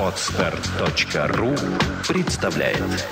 Отстар.ру 0.00 1.54
представляет 2.08 3.06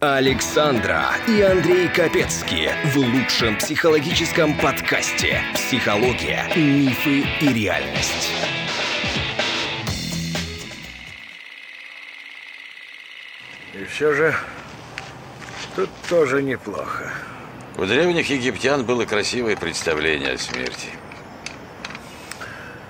Александра 0.00 1.06
и 1.26 1.40
Андрей 1.40 1.88
Капецки 1.88 2.70
в 2.92 2.96
лучшем 2.98 3.56
психологическом 3.56 4.54
подкасте 4.58 5.40
«Психология, 5.54 6.44
мифы 6.56 7.24
и 7.40 7.52
реальность». 7.54 8.30
И 13.72 13.84
все 13.84 14.12
же 14.12 14.34
тут 15.76 15.90
тоже 16.08 16.42
неплохо. 16.42 17.12
У 17.76 17.84
древних 17.84 18.28
египтян 18.28 18.84
было 18.84 19.04
красивое 19.04 19.56
представление 19.56 20.32
о 20.32 20.38
смерти. 20.38 20.88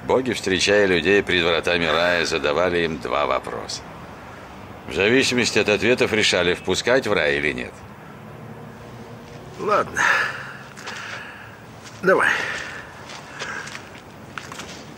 Боги, 0.06 0.32
встречая 0.32 0.86
людей 0.86 1.22
пред 1.22 1.44
вратами 1.44 1.84
рая, 1.84 2.24
задавали 2.24 2.84
им 2.84 2.98
два 2.98 3.26
вопроса. 3.26 3.82
В 4.88 4.94
зависимости 4.94 5.58
от 5.58 5.68
ответов 5.68 6.12
решали, 6.12 6.54
впускать 6.54 7.06
в 7.06 7.12
рай 7.12 7.36
или 7.36 7.52
нет. 7.52 7.72
Ладно. 9.60 10.02
Давай. 12.02 12.30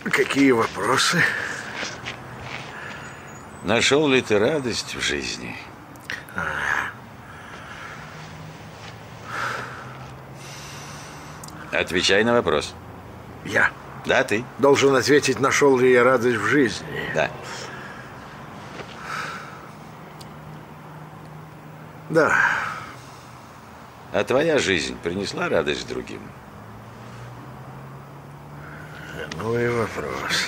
Какие 0.05 0.51
вопросы? 0.51 1.21
Нашел 3.63 4.07
ли 4.07 4.21
ты 4.21 4.39
радость 4.39 4.95
в 4.95 5.01
жизни? 5.01 5.55
Отвечай 11.73 12.23
на 12.23 12.33
вопрос. 12.33 12.73
Я 13.45 13.71
Да, 14.05 14.23
ты? 14.23 14.43
должен 14.59 14.95
ответить, 14.95 15.39
нашел 15.39 15.77
ли 15.77 15.91
я 15.91 16.03
радость 16.03 16.37
в 16.37 16.45
жизни. 16.45 17.09
Да. 17.15 17.29
Да. 22.09 22.35
А 24.13 24.23
твоя 24.23 24.59
жизнь 24.59 24.95
принесла 25.01 25.49
радость 25.49 25.87
другим? 25.87 26.21
Ну 29.37 29.57
и 29.57 29.67
вопросы. 29.67 30.45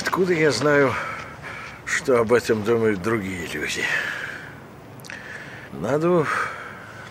Откуда 0.00 0.32
я 0.32 0.50
знаю, 0.50 0.92
что 1.84 2.18
об 2.18 2.32
этом 2.32 2.64
думают 2.64 3.02
другие 3.02 3.46
люди? 3.46 3.84
Надо, 5.72 6.26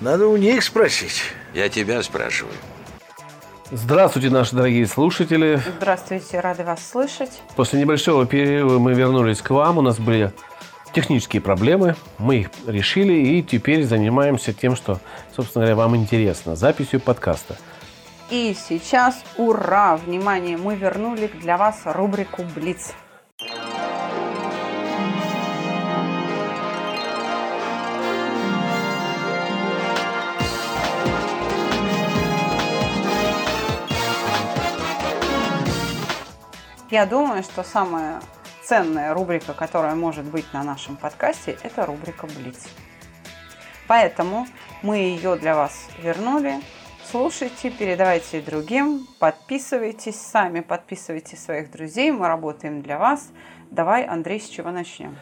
надо 0.01 0.27
у 0.27 0.35
них 0.35 0.63
спросить. 0.63 1.21
Я 1.53 1.69
тебя 1.69 2.03
спрашиваю. 2.03 2.53
Здравствуйте, 3.71 4.29
наши 4.29 4.53
дорогие 4.53 4.85
слушатели. 4.85 5.61
Здравствуйте, 5.77 6.41
рады 6.41 6.63
вас 6.63 6.85
слышать. 6.85 7.41
После 7.55 7.79
небольшого 7.79 8.25
перерыва 8.25 8.79
мы 8.79 8.93
вернулись 8.93 9.41
к 9.41 9.49
вам. 9.51 9.77
У 9.77 9.81
нас 9.81 9.97
были 9.97 10.33
технические 10.93 11.41
проблемы. 11.41 11.95
Мы 12.17 12.41
их 12.41 12.49
решили 12.67 13.13
и 13.13 13.41
теперь 13.41 13.85
занимаемся 13.85 14.51
тем, 14.51 14.75
что, 14.75 14.99
собственно 15.33 15.65
говоря, 15.65 15.75
вам 15.77 15.95
интересно. 15.95 16.57
Записью 16.57 16.99
подкаста. 16.99 17.55
И 18.29 18.55
сейчас, 18.67 19.23
ура, 19.37 19.97
внимание, 19.97 20.57
мы 20.57 20.75
вернули 20.75 21.27
для 21.41 21.57
вас 21.57 21.81
рубрику 21.85 22.43
«Блиц». 22.55 22.93
Я 36.91 37.05
думаю, 37.05 37.41
что 37.41 37.63
самая 37.63 38.19
ценная 38.63 39.13
рубрика, 39.13 39.53
которая 39.53 39.95
может 39.95 40.25
быть 40.25 40.43
на 40.51 40.61
нашем 40.61 40.97
подкасте, 40.97 41.57
это 41.63 41.85
рубрика 41.85 42.27
«Блиц». 42.27 42.67
Поэтому 43.87 44.45
мы 44.81 44.97
ее 44.97 45.37
для 45.37 45.55
вас 45.55 45.87
вернули. 46.03 46.55
Слушайте, 47.09 47.69
передавайте 47.69 48.41
другим, 48.41 49.07
подписывайтесь 49.19 50.19
сами, 50.19 50.59
подписывайте 50.59 51.37
своих 51.37 51.71
друзей. 51.71 52.11
Мы 52.11 52.27
работаем 52.27 52.81
для 52.81 52.97
вас. 52.97 53.31
Давай, 53.69 54.03
Андрей, 54.03 54.41
с 54.41 54.49
чего 54.49 54.69
начнем? 54.71 55.15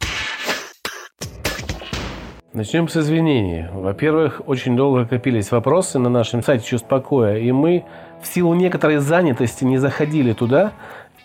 Начнем 2.52 2.90
с 2.90 2.98
извинений. 2.98 3.68
Во-первых, 3.72 4.42
очень 4.48 4.76
долго 4.76 5.06
копились 5.06 5.52
вопросы 5.52 6.00
на 6.00 6.10
нашем 6.10 6.42
сайте 6.42 6.66
«Чувств 6.66 6.88
покоя», 6.88 7.38
и 7.38 7.52
мы 7.52 7.86
в 8.24 8.28
силу 8.28 8.56
некоторой 8.56 8.98
занятости 8.98 9.64
не 9.66 9.78
заходили 9.78 10.34
туда, 10.34 10.74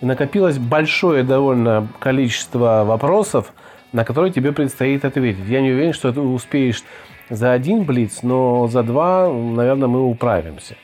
и 0.04 0.06
накопилось 0.06 0.58
большое 0.58 1.24
довольно 1.24 1.88
количество 1.98 2.84
вопросов, 2.84 3.54
на 3.92 4.04
которые 4.04 4.30
тебе 4.30 4.52
предстоит 4.52 5.02
ответить. 5.06 5.46
Я 5.48 5.62
не 5.62 5.70
уверен, 5.70 5.94
что 5.94 6.12
ты 6.12 6.20
успеешь 6.20 6.82
за 7.30 7.52
один 7.52 7.84
блиц, 7.84 8.18
но 8.20 8.68
за 8.68 8.82
два, 8.82 9.32
наверное, 9.32 9.88
мы 9.88 10.02
управимся. 10.02 10.76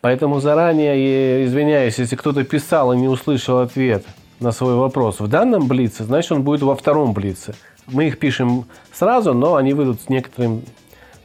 Поэтому 0.00 0.40
заранее 0.40 1.44
извиняюсь, 1.44 1.98
если 1.98 2.16
кто-то 2.16 2.44
писал 2.44 2.94
и 2.94 2.96
не 2.96 3.08
услышал 3.08 3.58
ответ 3.58 4.06
на 4.40 4.52
свой 4.52 4.74
вопрос 4.74 5.20
в 5.20 5.28
данном 5.28 5.68
блице, 5.68 6.04
значит, 6.04 6.32
он 6.32 6.42
будет 6.42 6.62
во 6.62 6.74
втором 6.74 7.12
блице. 7.12 7.54
Мы 7.88 8.06
их 8.06 8.18
пишем 8.18 8.64
сразу, 8.90 9.34
но 9.34 9.56
они 9.56 9.74
выйдут 9.74 10.00
с 10.00 10.08
некоторым 10.08 10.62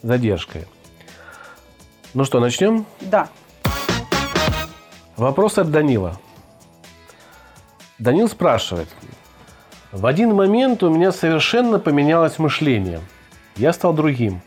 задержкой. 0.04 0.66
Ну 2.14 2.26
что, 2.26 2.42
начнем? 2.42 2.86
Да, 3.00 3.30
Вопрос 5.18 5.58
от 5.58 5.72
Данила. 5.72 6.20
Данил 8.00 8.28
спрашивает. 8.28 8.90
В 9.92 10.06
один 10.06 10.36
момент 10.36 10.84
у 10.84 10.90
меня 10.90 11.12
совершенно 11.12 11.80
поменялось 11.80 12.38
мышление. 12.38 13.00
Я 13.56 13.74
стал 13.74 13.94
другим. 13.94 14.42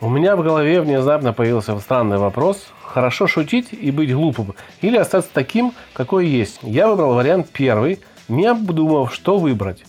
У 0.00 0.08
меня 0.08 0.34
в 0.34 0.42
голове 0.42 0.80
внезапно 0.80 1.32
появился 1.32 1.78
странный 1.78 2.18
вопрос. 2.18 2.66
Хорошо 2.82 3.28
шутить 3.28 3.68
и 3.72 3.92
быть 3.92 4.12
глупым 4.12 4.54
или 4.80 4.96
остаться 4.96 5.30
таким, 5.32 5.74
какой 5.92 6.26
есть. 6.26 6.58
Я 6.62 6.88
выбрал 6.88 7.14
вариант 7.14 7.48
первый, 7.52 8.00
не 8.26 8.46
обдумав, 8.46 9.14
что 9.14 9.38
выбрать. 9.38 9.84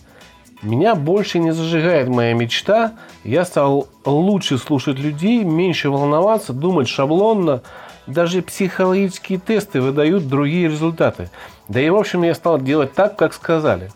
Меня 0.62 0.94
больше 0.94 1.38
не 1.38 1.52
зажигает 1.52 2.08
моя 2.08 2.34
мечта. 2.34 2.92
Я 3.24 3.44
стал 3.44 3.88
лучше 4.04 4.58
слушать 4.58 4.98
людей, 4.98 5.42
меньше 5.42 5.88
волноваться, 5.88 6.52
думать 6.52 6.88
шаблонно. 6.88 7.62
Даже 8.06 8.42
психологические 8.42 9.38
тесты 9.38 9.80
выдают 9.80 10.28
другие 10.28 10.68
результаты. 10.68 11.30
Да 11.68 11.80
и 11.80 11.88
в 11.88 11.96
общем 11.96 12.22
я 12.24 12.34
стал 12.34 12.60
делать 12.60 12.92
так, 12.92 13.16
как 13.16 13.32
сказали. 13.32 13.90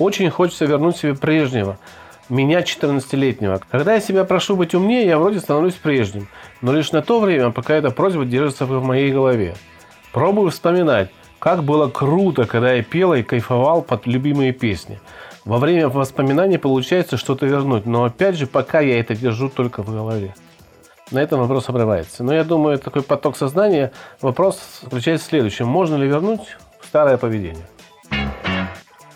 Очень 0.00 0.30
хочется 0.30 0.64
вернуть 0.64 0.96
себе 0.96 1.14
прежнего, 1.14 1.78
меня 2.28 2.60
14-летнего. 2.60 3.60
Когда 3.70 3.94
я 3.94 4.00
себя 4.00 4.24
прошу 4.24 4.56
быть 4.56 4.74
умнее, 4.74 5.06
я 5.06 5.18
вроде 5.18 5.38
становлюсь 5.38 5.74
прежним. 5.74 6.26
Но 6.60 6.72
лишь 6.72 6.90
на 6.90 7.02
то 7.02 7.20
время, 7.20 7.50
пока 7.50 7.74
эта 7.74 7.90
просьба 7.90 8.24
держится 8.24 8.66
в 8.66 8.82
моей 8.82 9.12
голове. 9.12 9.54
Пробую 10.12 10.50
вспоминать, 10.50 11.10
как 11.38 11.62
было 11.62 11.88
круто, 11.88 12.46
когда 12.46 12.72
я 12.72 12.82
пел 12.82 13.12
и 13.14 13.22
кайфовал 13.22 13.82
под 13.82 14.06
любимые 14.06 14.52
песни. 14.52 14.98
Во 15.44 15.58
время 15.58 15.88
воспоминаний 15.88 16.58
получается 16.58 17.16
что-то 17.16 17.46
вернуть, 17.46 17.86
но 17.86 18.04
опять 18.04 18.36
же, 18.36 18.46
пока 18.46 18.80
я 18.80 18.98
это 18.98 19.14
держу 19.14 19.48
только 19.48 19.82
в 19.82 19.90
голове. 19.90 20.34
На 21.10 21.18
этом 21.18 21.40
вопрос 21.40 21.68
обрывается. 21.68 22.24
Но 22.24 22.34
я 22.34 22.44
думаю, 22.44 22.78
такой 22.78 23.02
поток 23.02 23.36
сознания, 23.36 23.92
вопрос 24.22 24.58
заключается 24.82 25.26
в 25.26 25.28
следующем. 25.28 25.66
Можно 25.68 25.96
ли 25.96 26.08
вернуть 26.08 26.56
старое 26.82 27.18
поведение? 27.18 27.66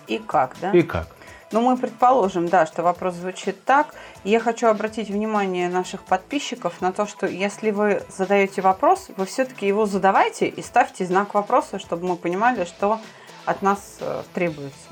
и 0.08 0.18
как, 0.18 0.56
да? 0.60 0.72
И 0.72 0.82
как? 0.82 1.06
Ну, 1.50 1.62
мы 1.62 1.78
предположим, 1.78 2.48
да, 2.48 2.66
что 2.66 2.82
вопрос 2.82 3.14
звучит 3.14 3.64
так. 3.64 3.94
Я 4.22 4.38
хочу 4.38 4.66
обратить 4.66 5.08
внимание 5.08 5.70
наших 5.70 6.02
подписчиков 6.02 6.82
на 6.82 6.92
то, 6.92 7.06
что 7.06 7.26
если 7.26 7.70
вы 7.70 8.02
задаете 8.08 8.60
вопрос, 8.60 9.08
вы 9.16 9.24
все-таки 9.24 9.66
его 9.66 9.86
задавайте 9.86 10.46
и 10.46 10.60
ставьте 10.60 11.06
знак 11.06 11.32
вопроса, 11.32 11.78
чтобы 11.78 12.06
мы 12.06 12.16
понимали, 12.16 12.64
что 12.64 13.00
от 13.46 13.62
нас 13.62 13.96
э, 14.00 14.22
требуется. 14.34 14.90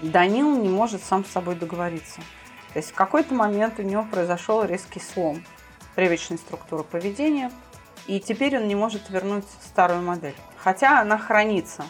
Данил 0.00 0.56
не 0.56 0.68
может 0.68 1.02
сам 1.02 1.24
с 1.24 1.30
собой 1.30 1.54
договориться. 1.54 2.20
То 2.72 2.78
есть 2.78 2.90
в 2.90 2.94
какой-то 2.94 3.34
момент 3.34 3.78
у 3.78 3.82
него 3.82 4.04
произошел 4.04 4.62
резкий 4.64 5.00
слом 5.00 5.42
привычной 5.94 6.36
структуры 6.36 6.84
поведения, 6.84 7.50
и 8.06 8.20
теперь 8.20 8.58
он 8.58 8.68
не 8.68 8.74
может 8.74 9.08
вернуть 9.08 9.46
старую 9.64 10.02
модель. 10.02 10.34
Хотя 10.58 11.00
она 11.00 11.16
хранится, 11.16 11.84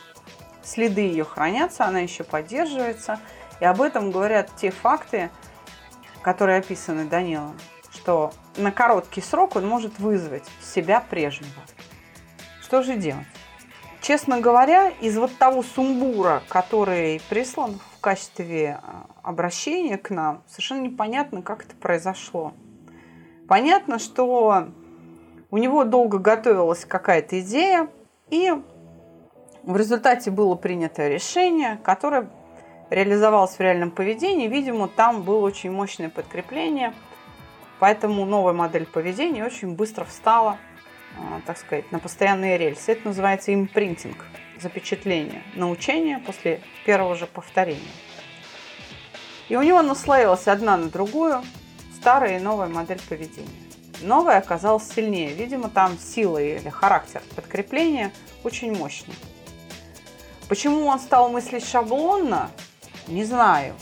следы 0.62 1.00
ее 1.00 1.24
хранятся, 1.24 1.86
она 1.86 2.00
еще 2.00 2.24
поддерживается. 2.24 3.18
И 3.60 3.64
об 3.64 3.80
этом 3.80 4.10
говорят 4.10 4.50
те 4.56 4.70
факты, 4.70 5.30
которые 6.22 6.58
описаны 6.58 7.04
Данилом, 7.04 7.58
что 7.90 8.32
на 8.56 8.70
короткий 8.70 9.20
срок 9.20 9.56
он 9.56 9.66
может 9.66 9.98
вызвать 9.98 10.44
себя 10.62 11.00
прежнего. 11.00 11.62
Что 12.62 12.82
же 12.82 12.96
делать? 12.96 13.26
Честно 14.02 14.40
говоря, 14.40 14.90
из 15.00 15.16
вот 15.16 15.36
того 15.36 15.62
сумбура, 15.62 16.42
который 16.48 17.20
прислан 17.28 17.78
в 17.78 17.95
качестве 18.06 18.78
а, 18.80 19.06
обращения 19.24 19.98
к 19.98 20.10
нам, 20.10 20.44
совершенно 20.46 20.82
непонятно, 20.82 21.42
как 21.42 21.64
это 21.64 21.74
произошло. 21.74 22.52
Понятно, 23.48 23.98
что 23.98 24.68
у 25.50 25.56
него 25.58 25.82
долго 25.82 26.18
готовилась 26.18 26.84
какая-то 26.84 27.40
идея, 27.40 27.88
и 28.30 28.52
в 29.64 29.76
результате 29.76 30.30
было 30.30 30.54
принято 30.54 31.08
решение, 31.08 31.80
которое 31.82 32.30
реализовалось 32.90 33.56
в 33.56 33.60
реальном 33.60 33.90
поведении. 33.90 34.46
Видимо, 34.46 34.86
там 34.86 35.22
было 35.22 35.44
очень 35.44 35.72
мощное 35.72 36.08
подкрепление, 36.08 36.94
поэтому 37.80 38.24
новая 38.24 38.52
модель 38.52 38.86
поведения 38.86 39.44
очень 39.44 39.74
быстро 39.74 40.04
встала, 40.04 40.58
а, 41.18 41.40
так 41.44 41.58
сказать, 41.58 41.90
на 41.90 41.98
постоянные 41.98 42.56
рельсы. 42.56 42.92
Это 42.92 43.08
называется 43.08 43.52
импринтинг, 43.52 44.24
запечатление, 44.66 45.44
научение 45.54 46.18
после 46.18 46.60
первого 46.84 47.14
же 47.14 47.26
повторения. 47.26 47.80
И 49.48 49.54
у 49.54 49.62
него 49.62 49.80
наслоилась 49.82 50.48
одна 50.48 50.76
на 50.76 50.88
другую 50.88 51.42
старая 51.94 52.38
и 52.38 52.42
новая 52.42 52.66
модель 52.66 53.00
поведения. 53.08 53.48
Новая 54.02 54.38
оказалась 54.38 54.88
сильнее. 54.88 55.32
Видимо, 55.32 55.70
там 55.70 55.96
сила 55.98 56.38
или 56.42 56.68
характер 56.68 57.22
подкрепления 57.36 58.12
очень 58.42 58.76
мощный. 58.76 59.14
Почему 60.48 60.86
он 60.86 60.98
стал 60.98 61.30
мыслить 61.30 61.66
шаблонно, 61.66 62.50
не 63.06 63.24
знаю. 63.24 63.74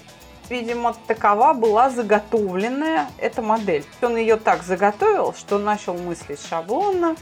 Видимо, 0.51 0.95
такова 1.07 1.55
была 1.55 1.89
заготовленная 1.89 3.09
эта 3.19 3.41
модель. 3.41 3.85
Он 4.03 4.17
ее 4.17 4.37
так 4.37 4.63
заготовил, 4.63 5.33
что 5.33 5.59
начал 5.59 5.95
мыслить 5.95 6.47
шаблонно, 6.47 7.17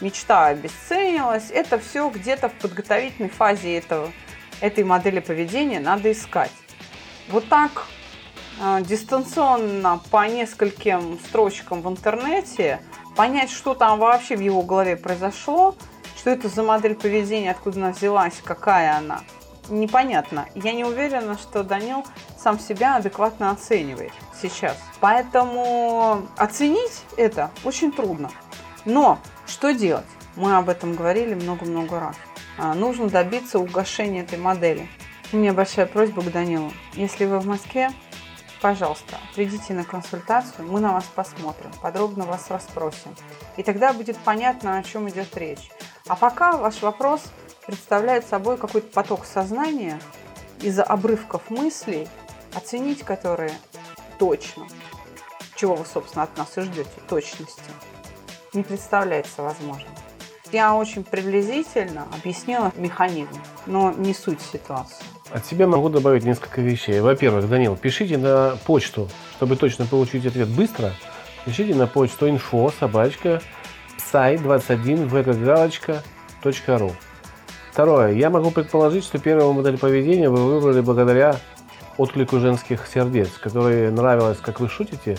мечта 0.00 0.46
обесценилась. 0.46 1.50
Это 1.50 1.78
все 1.78 2.08
где-то 2.10 2.48
в 2.48 2.54
подготовительной 2.54 3.30
фазе 3.30 3.78
этого, 3.78 4.12
этой 4.60 4.84
модели 4.84 5.20
поведения 5.20 5.80
надо 5.80 6.12
искать. 6.12 6.52
Вот 7.28 7.48
так 7.48 7.86
э, 8.60 8.82
дистанционно 8.82 10.00
по 10.10 10.26
нескольким 10.26 11.18
строчкам 11.26 11.82
в 11.82 11.88
интернете 11.88 12.80
понять, 13.16 13.50
что 13.50 13.74
там 13.74 13.98
вообще 13.98 14.36
в 14.36 14.40
его 14.40 14.62
голове 14.62 14.96
произошло, 14.96 15.74
что 16.16 16.30
это 16.30 16.48
за 16.48 16.62
модель 16.62 16.94
поведения, 16.94 17.50
откуда 17.50 17.78
она 17.78 17.90
взялась, 17.92 18.40
какая 18.44 18.96
она– 18.96 19.20
непонятно. 19.68 20.46
Я 20.54 20.72
не 20.72 20.84
уверена, 20.84 21.36
что 21.38 21.62
Данил 21.62 22.04
сам 22.38 22.58
себя 22.58 22.96
адекватно 22.96 23.50
оценивает 23.50 24.12
сейчас. 24.40 24.76
Поэтому 25.00 26.26
оценить 26.36 27.04
это 27.16 27.50
очень 27.64 27.92
трудно. 27.92 28.30
Но 28.84 29.18
что 29.46 29.72
делать? 29.72 30.06
Мы 30.36 30.56
об 30.56 30.68
этом 30.68 30.94
говорили 30.94 31.34
много-много 31.34 32.00
раз. 32.00 32.16
А, 32.58 32.74
нужно 32.74 33.08
добиться 33.08 33.58
угошения 33.58 34.20
этой 34.20 34.38
модели. 34.38 34.88
У 35.32 35.36
меня 35.36 35.52
большая 35.52 35.86
просьба 35.86 36.22
к 36.22 36.30
Данилу. 36.30 36.72
Если 36.94 37.24
вы 37.24 37.38
в 37.38 37.46
Москве, 37.46 37.90
пожалуйста, 38.60 39.16
придите 39.34 39.74
на 39.74 39.84
консультацию, 39.84 40.66
мы 40.66 40.80
на 40.80 40.92
вас 40.92 41.04
посмотрим, 41.14 41.70
подробно 41.82 42.24
вас 42.24 42.50
расспросим. 42.50 43.14
И 43.56 43.62
тогда 43.62 43.92
будет 43.92 44.16
понятно, 44.18 44.78
о 44.78 44.82
чем 44.82 45.08
идет 45.08 45.36
речь. 45.36 45.70
А 46.06 46.16
пока 46.16 46.56
ваш 46.56 46.82
вопрос– 46.82 47.22
представляет 47.66 48.26
собой 48.26 48.56
какой-то 48.56 48.88
поток 48.92 49.26
сознания 49.26 50.00
из-за 50.60 50.84
обрывков 50.84 51.50
мыслей, 51.50 52.08
оценить 52.54 53.02
которые 53.02 53.52
точно, 54.18 54.66
чего 55.56 55.74
вы, 55.74 55.84
собственно, 55.84 56.22
от 56.22 56.36
нас 56.38 56.56
и 56.56 56.62
ждете, 56.62 56.88
точности, 57.08 57.70
не 58.56 58.62
представляется 58.62 59.42
возможным. 59.42 59.92
Я 60.52 60.74
очень 60.74 61.04
приблизительно 61.04 62.06
объяснила 62.16 62.72
механизм, 62.76 63.38
но 63.66 63.92
не 63.92 64.14
суть 64.14 64.40
ситуации. 64.40 65.04
От 65.30 65.44
себя 65.44 65.66
могу 65.66 65.88
добавить 65.88 66.24
несколько 66.24 66.60
вещей. 66.60 67.00
Во-первых, 67.00 67.48
Данил, 67.48 67.76
пишите 67.76 68.16
на 68.16 68.56
почту, 68.64 69.08
чтобы 69.36 69.56
точно 69.56 69.86
получить 69.86 70.24
ответ 70.24 70.48
быстро. 70.48 70.92
Пишите 71.44 71.74
на 71.74 71.86
почту 71.86 72.28
info 72.28 72.72
собачка 72.78 73.42
psi21 73.98 75.08
vkgalочка.ру 75.08 76.92
Второе. 77.72 78.12
Я 78.12 78.30
могу 78.30 78.50
предположить, 78.52 79.04
что 79.04 79.18
первую 79.18 79.52
модель 79.52 79.76
поведения 79.78 80.30
вы 80.30 80.44
выбрали 80.44 80.80
благодаря 80.80 81.36
отклику 81.98 82.38
женских 82.38 82.86
сердец, 82.86 83.30
которые 83.30 83.90
нравилось, 83.90 84.38
как 84.40 84.60
вы 84.60 84.68
шутите, 84.68 85.18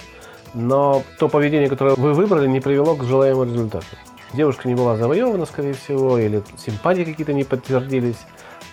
но 0.58 1.04
то 1.20 1.30
поведение, 1.30 1.70
которое 1.70 1.96
вы 1.96 2.14
выбрали, 2.14 2.48
не 2.48 2.60
привело 2.60 2.96
к 2.96 3.04
желаемому 3.04 3.46
результату. 3.46 3.86
Девушка 4.34 4.68
не 4.68 4.76
была 4.76 4.98
завоевана, 4.98 5.46
скорее 5.46 5.74
всего, 5.74 6.18
или 6.18 6.44
симпатии 6.58 7.04
какие-то 7.04 7.34
не 7.34 7.44
подтвердились, 7.44 8.20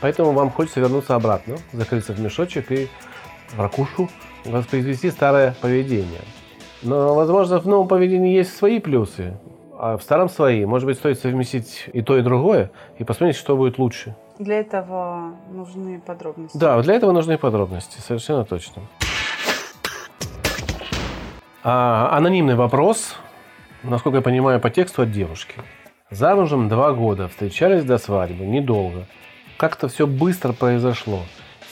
поэтому 0.01 0.33
вам 0.33 0.51
хочется 0.51 0.81
вернуться 0.81 1.15
обратно, 1.15 1.57
закрыться 1.73 2.13
в 2.13 2.21
мешочек 2.21 2.73
и 2.73 2.89
в 3.55 3.61
ракушу 3.61 4.09
воспроизвести 4.45 5.11
старое 5.11 5.55
поведение. 5.61 6.23
Но, 6.83 7.15
возможно, 7.15 7.61
в 7.61 7.67
новом 7.67 7.87
поведении 7.87 8.35
есть 8.35 8.57
свои 8.57 8.81
плюсы 8.81 9.35
а 9.77 9.97
в 9.99 10.03
старом 10.03 10.29
свои. 10.29 10.65
Может 10.65 10.87
быть, 10.87 10.99
стоит 10.99 11.19
совместить 11.19 11.91
и 11.93 12.01
то, 12.01 12.17
и 12.17 12.23
другое, 12.23 12.71
и 12.99 13.05
посмотреть, 13.05 13.37
что 13.37 13.57
будет 13.57 13.79
лучше. 13.79 14.15
Для 14.39 14.61
этого 14.61 15.33
нужны 15.51 16.01
подробности. 16.01 16.57
Да, 16.57 16.81
для 16.81 16.95
этого 16.95 17.13
нужны 17.13 17.39
подробности, 17.39 17.99
совершенно 18.01 18.45
точно. 18.45 18.83
А, 21.64 22.16
анонимный 22.16 22.55
вопрос, 22.55 23.16
насколько 23.82 24.19
я 24.19 24.22
понимаю, 24.22 24.61
по 24.61 24.70
тексту 24.70 25.02
от 25.02 25.11
девушки. 25.11 25.55
Замужем 26.11 26.69
два 26.69 26.93
года, 26.93 27.26
встречались 27.28 27.82
до 27.84 27.99
свадьбы, 27.99 28.44
недолго. 28.44 29.06
Как-то 29.56 29.88
все 29.88 30.06
быстро 30.06 30.52
произошло. 30.52 31.22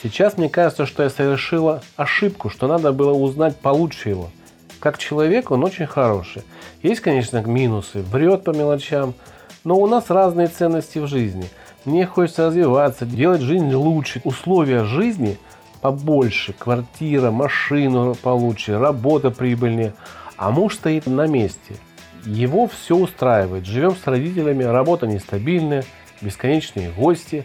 Сейчас 0.02 0.36
мне 0.36 0.48
кажется, 0.48 0.86
что 0.86 1.04
я 1.04 1.10
совершила 1.10 1.82
ошибку, 1.96 2.48
что 2.48 2.66
надо 2.66 2.92
было 2.92 3.12
узнать 3.12 3.56
получше 3.60 4.08
его– 4.08 4.30
как 4.82 4.98
человек 4.98 5.52
он 5.52 5.62
очень 5.62 5.86
хороший. 5.86 6.42
Есть, 6.82 7.02
конечно, 7.02 7.38
минусы, 7.38 8.02
врет 8.02 8.42
по 8.42 8.50
мелочам, 8.50 9.14
но 9.62 9.76
у 9.76 9.86
нас 9.86 10.10
разные 10.10 10.48
ценности 10.48 10.98
в 10.98 11.06
жизни. 11.06 11.48
Мне 11.84 12.04
хочется 12.04 12.48
развиваться, 12.48 13.06
делать 13.06 13.42
жизнь 13.42 13.72
лучше, 13.72 14.20
условия 14.24 14.82
жизни 14.82 15.38
побольше, 15.82 16.55
квартира, 16.55 17.31
машину 17.31 18.14
получше, 18.14 18.79
работа 18.79 19.31
прибыльнее. 19.31 19.93
А 20.38 20.50
муж 20.50 20.76
стоит 20.76 21.06
на 21.06 21.26
месте. 21.26 21.76
Его 22.25 22.67
все 22.67 22.96
устраивает. 22.96 23.67
Живем 23.67 23.94
с 23.94 24.06
родителями, 24.06 24.62
работа 24.62 25.06
нестабильная, 25.06 25.84
бесконечные 26.23 26.90
гости. 26.90 27.44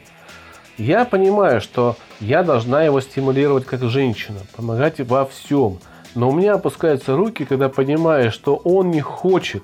Я 0.78 1.04
понимаю, 1.04 1.60
что 1.60 1.98
я 2.22 2.44
должна 2.44 2.84
его 2.84 3.02
стимулировать 3.02 3.66
как 3.66 3.82
женщина, 3.84 4.40
помогать 4.56 5.02
во 5.02 5.26
всем– 5.26 5.80
но 6.18 6.30
у 6.30 6.34
меня 6.34 6.56
опускаются 6.56 7.16
руки, 7.16 7.46
когда 7.46 7.70
понимаю, 7.70 8.32
что 8.32 8.56
он 8.56 8.90
не 8.90 9.02
хочет. 9.02 9.64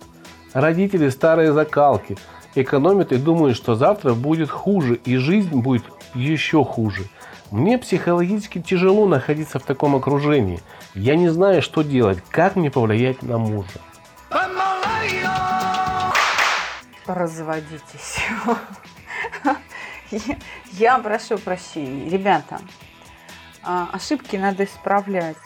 Родители 0.54 1.10
старые 1.10 1.52
закалки, 1.52 2.16
экономят 2.54 3.12
и 3.12 3.18
думают, 3.18 3.58
что 3.58 3.74
завтра 3.74 4.14
будет 4.14 4.52
хуже 4.52 5.00
и 5.04 5.18
жизнь 5.18 5.60
будет 5.60 5.84
еще 6.14 6.64
хуже. 6.64 7.06
Мне 7.54 7.78
психологически 7.78 8.60
тяжело 8.60 9.06
находиться 9.06 9.60
в 9.60 9.64
таком 9.64 9.96
окружении. 9.96 10.60
Я 10.96 11.16
не 11.16 11.30
знаю, 11.30 11.62
что 11.62 11.84
делать, 11.84 12.18
как 12.32 12.56
мне 12.56 12.72
повлиять 12.72 13.22
на 13.22 13.38
мужа. 13.38 13.80
Разводитесь. 17.06 18.18
Я 20.72 20.98
прошу 20.98 21.38
прощения. 21.38 22.10
Ребята, 22.10 22.60
а, 23.62 23.88
ошибки 23.94 24.36
надо 24.36 24.64
исправлять 24.64 25.38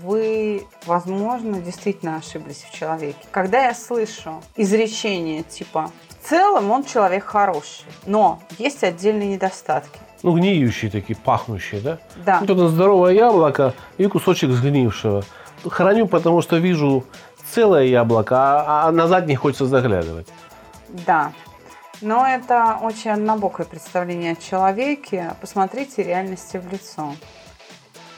вы, 0.00 0.66
возможно, 0.86 1.60
действительно 1.60 2.16
ошиблись 2.16 2.64
в 2.68 2.74
человеке. 2.76 3.20
Когда 3.30 3.66
я 3.66 3.74
слышу 3.74 4.42
изречение 4.56 5.44
типа 5.44 5.92
«в 6.08 6.28
целом 6.28 6.72
он 6.72 6.82
человек 6.82 7.22
хороший, 7.22 7.84
но 8.06 8.42
есть 8.58 8.82
отдельные 8.82 9.28
недостатки», 9.28 10.00
ну, 10.22 10.36
гниющие 10.36 10.90
такие, 10.90 11.16
пахнущие, 11.16 11.80
да? 11.80 11.98
Да. 12.24 12.40
Вот 12.40 12.50
это 12.50 12.68
здоровое 12.68 13.12
яблоко 13.12 13.74
и 13.98 14.06
кусочек 14.06 14.50
сгнившего. 14.50 15.24
Храню, 15.64 16.06
потому 16.06 16.42
что 16.42 16.58
вижу 16.58 17.04
целое 17.50 17.84
яблоко, 17.84 18.36
а, 18.36 18.88
а 18.88 18.92
назад 18.92 19.26
не 19.26 19.36
хочется 19.36 19.66
заглядывать. 19.66 20.28
Да. 20.88 21.32
Но 22.00 22.26
это 22.26 22.78
очень 22.82 23.10
однобокое 23.10 23.66
представление 23.66 24.32
о 24.32 24.36
человеке. 24.36 25.34
Посмотрите 25.40 26.02
реальности 26.02 26.56
в 26.56 26.72
лицо 26.72 27.14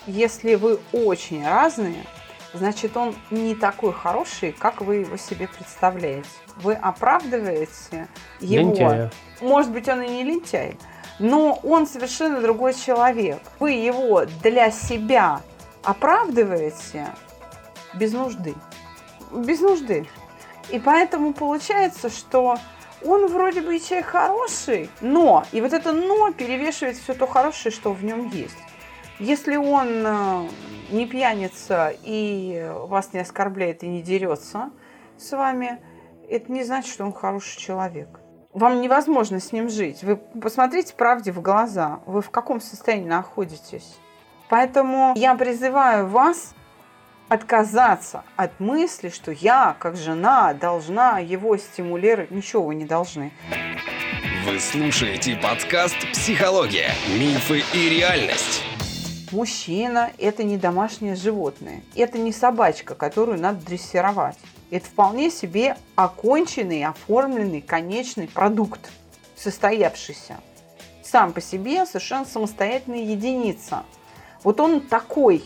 если 0.07 0.55
вы 0.55 0.79
очень 0.93 1.47
разные, 1.47 2.05
значит, 2.53 2.97
он 2.97 3.15
не 3.31 3.55
такой 3.55 3.93
хороший, 3.93 4.53
как 4.53 4.81
вы 4.81 4.97
его 4.97 5.17
себе 5.17 5.49
представляете. 5.49 6.29
Вы 6.57 6.75
оправдываете 6.75 8.09
его. 8.41 8.69
Лентяя. 8.69 9.11
Может 9.41 9.73
быть, 9.73 9.89
он 9.89 10.03
и 10.03 10.09
не 10.09 10.25
лентяй, 10.25 10.77
но 11.19 11.59
он 11.63 11.87
совершенно 11.87 12.41
другой 12.41 12.75
человек. 12.75 13.41
Вы 13.61 13.73
его 13.73 14.25
для 14.43 14.71
себя 14.71 15.41
оправдываете 15.83 17.09
без 17.95 18.13
нужды. 18.13 18.55
Без 19.33 19.61
нужды. 19.61 20.07
И 20.71 20.79
поэтому 20.79 21.33
получается, 21.33 22.09
что 22.09 22.57
он 23.05 23.27
вроде 23.27 23.61
бы 23.61 23.77
и 23.77 23.83
человек 23.83 24.07
хороший, 24.07 24.91
но, 25.01 25.45
и 25.53 25.61
вот 25.61 25.73
это 25.73 25.93
но 25.93 26.33
перевешивает 26.33 26.97
все 26.97 27.15
то 27.15 27.27
хорошее, 27.27 27.75
что 27.75 27.93
в 27.93 28.03
нем 28.03 28.29
есть. 28.31 28.57
Если 29.19 29.57
он 29.57 29.89
э, 29.89 30.49
не 30.91 31.07
пьяница 31.07 31.95
и 32.03 32.67
вас 32.89 33.13
не 33.13 33.21
оскорбляет 33.21 33.85
и 33.85 33.89
не 33.89 34.03
дерется 34.03 34.71
с 35.19 35.31
вами, 35.37 35.81
это 36.29 36.51
не 36.51 36.65
значит, 36.65 36.93
что 36.93 37.05
он 37.05 37.13
хороший 37.13 37.59
человек. 37.59 38.09
Вам 38.55 38.81
невозможно 38.81 39.41
с 39.41 39.51
ним 39.51 39.69
жить. 39.69 40.05
Вы 40.05 40.15
посмотрите 40.15 40.95
правде 40.95 41.33
в 41.33 41.43
глаза. 41.43 41.99
Вы 42.07 42.23
в 42.23 42.31
каком 42.31 42.61
состоянии 42.61 43.09
находитесь? 43.09 43.97
Поэтому 44.49 45.13
я 45.17 45.35
призываю 45.35 46.07
вас 46.07 46.55
отказаться 47.29 48.23
от 48.37 48.61
мысли, 48.61 49.09
что 49.09 49.33
я, 49.33 49.75
как 49.81 49.97
жена, 49.97 50.55
должна 50.55 51.19
его 51.19 51.57
стимулировать. 51.57 52.31
Ничего 52.31 52.63
вы 52.63 52.77
не 52.77 52.85
должны. 52.85 53.33
Вы 54.47 54.61
слушаете 54.61 55.35
подкаст 55.35 55.97
«Психология. 56.13 56.91
Мифы 57.19 57.61
и 57.75 57.89
реальность». 57.89 58.63
Мужчина– 59.33 60.13
это 60.19 60.45
не 60.45 60.59
домашнее 60.59 61.17
животное. 61.17 61.83
Это 61.97 62.19
не 62.19 62.31
собачка, 62.31 62.95
которую 62.95 63.41
надо 63.41 63.67
дрессировать. 63.67 64.39
Это 64.75 64.87
вполне 64.87 65.31
себе 65.31 65.77
оконченный, 65.95 66.83
оформленный, 66.85 67.61
конечный 67.61 68.27
продукт, 68.27 68.91
состоявшийся. 69.37 70.39
Сам 71.01 71.33
по 71.33 71.41
себе 71.41 71.87
совершенно 71.87 72.25
самостоятельная 72.25 73.05
единица. 73.05 73.85
Вот 74.43 74.59
он 74.59 74.81
такой. 74.81 75.45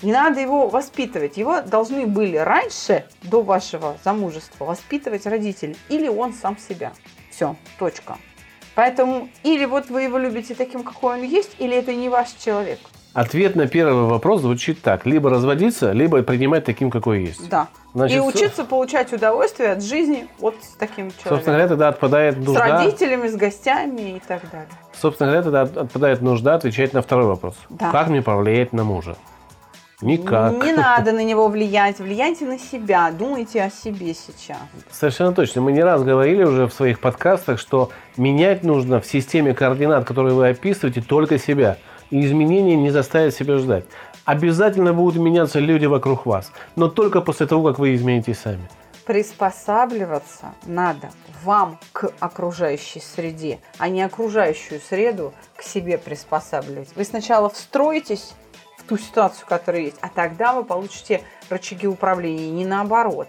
Не 0.00 0.12
надо 0.12 0.40
его 0.40 0.66
воспитывать. 0.68 1.36
Его 1.36 1.60
должны 1.60 2.06
были 2.06 2.38
раньше, 2.38 3.04
до 3.22 3.42
вашего 3.42 3.98
замужества, 4.02 4.64
воспитывать 4.64 5.26
родители. 5.26 5.76
Или 5.90 6.08
он 6.08 6.32
сам 6.32 6.56
себя. 6.56 6.94
Все, 7.30 7.54
точка. 7.78 8.16
Поэтому 8.74 9.28
или 9.42 9.66
вот 9.66 9.90
вы 9.90 10.04
его 10.04 10.16
любите 10.16 10.54
таким, 10.54 10.84
какой 10.84 11.18
он 11.18 11.22
есть, 11.22 11.54
или 11.58 11.76
это 11.76 11.94
не 11.94 12.08
ваш 12.08 12.30
человек. 12.32 12.80
Ответ 13.16 13.56
на 13.56 13.66
первый 13.66 14.04
вопрос 14.04 14.42
звучит 14.42 14.82
так. 14.82 15.06
Либо 15.06 15.30
разводиться, 15.30 15.92
либо 15.92 16.22
принимать 16.22 16.66
таким, 16.66 16.90
какой 16.90 17.22
есть. 17.24 17.48
Да. 17.48 17.68
Значит, 17.94 18.18
и 18.18 18.20
учиться 18.20 18.62
получать 18.62 19.10
удовольствие 19.10 19.72
от 19.72 19.82
жизни 19.82 20.28
вот 20.38 20.54
с 20.60 20.76
таким 20.76 21.10
человеком. 21.10 21.30
Собственно 21.30 21.56
говоря, 21.56 21.68
тогда 21.68 21.88
отпадает 21.88 22.34
с 22.34 22.46
нужда. 22.46 22.78
родителями, 22.78 23.28
с 23.28 23.34
гостями 23.34 24.16
и 24.18 24.20
так 24.20 24.42
далее. 24.50 24.68
Собственно 25.00 25.30
говоря, 25.30 25.44
тогда 25.44 25.80
отпадает 25.80 26.20
нужда 26.20 26.56
отвечать 26.56 26.92
на 26.92 27.00
второй 27.00 27.24
вопрос. 27.24 27.54
Да. 27.70 27.90
Как 27.90 28.08
мне 28.08 28.20
повлиять 28.20 28.74
на 28.74 28.84
мужа? 28.84 29.16
Никак. 30.02 30.62
Не 30.62 30.72
надо 30.74 31.12
на 31.12 31.24
него 31.24 31.48
влиять. 31.48 31.98
Влияйте 32.00 32.44
на 32.44 32.58
себя. 32.58 33.10
Думайте 33.10 33.62
о 33.62 33.70
себе 33.70 34.12
сейчас. 34.12 34.58
Совершенно 34.90 35.32
точно. 35.32 35.62
Мы 35.62 35.72
не 35.72 35.82
раз 35.82 36.02
говорили 36.02 36.44
уже 36.44 36.66
в 36.66 36.74
своих 36.74 37.00
подкастах, 37.00 37.58
что 37.58 37.90
менять 38.18 38.62
нужно 38.62 39.00
в 39.00 39.06
системе 39.06 39.54
координат, 39.54 40.04
которые 40.04 40.34
вы 40.34 40.50
описываете, 40.50 41.00
только 41.00 41.38
себя. 41.38 41.78
И 42.10 42.24
изменения 42.24 42.76
не 42.76 42.90
заставят 42.90 43.34
себя 43.34 43.58
ждать. 43.58 43.84
Обязательно 44.24 44.92
будут 44.92 45.20
меняться 45.20 45.60
люди 45.60 45.86
вокруг 45.86 46.26
вас, 46.26 46.52
но 46.74 46.88
только 46.88 47.20
после 47.20 47.46
того, 47.46 47.62
как 47.68 47.78
вы 47.78 47.94
изменитесь 47.94 48.38
сами. 48.40 48.68
Приспосабливаться 49.04 50.52
надо 50.64 51.10
вам 51.44 51.78
к 51.92 52.10
окружающей 52.18 53.00
среде, 53.00 53.60
а 53.78 53.88
не 53.88 54.02
окружающую 54.02 54.80
среду 54.80 55.32
к 55.54 55.62
себе 55.62 55.96
приспосабливать. 55.96 56.88
Вы 56.96 57.04
сначала 57.04 57.48
встроитесь 57.48 58.34
в 58.78 58.82
ту 58.82 58.98
ситуацию, 58.98 59.46
которая 59.48 59.82
есть, 59.82 59.96
а 60.00 60.08
тогда 60.08 60.54
вы 60.54 60.64
получите 60.64 61.22
рычаги 61.48 61.86
управления, 61.86 62.50
не 62.50 62.66
наоборот. 62.66 63.28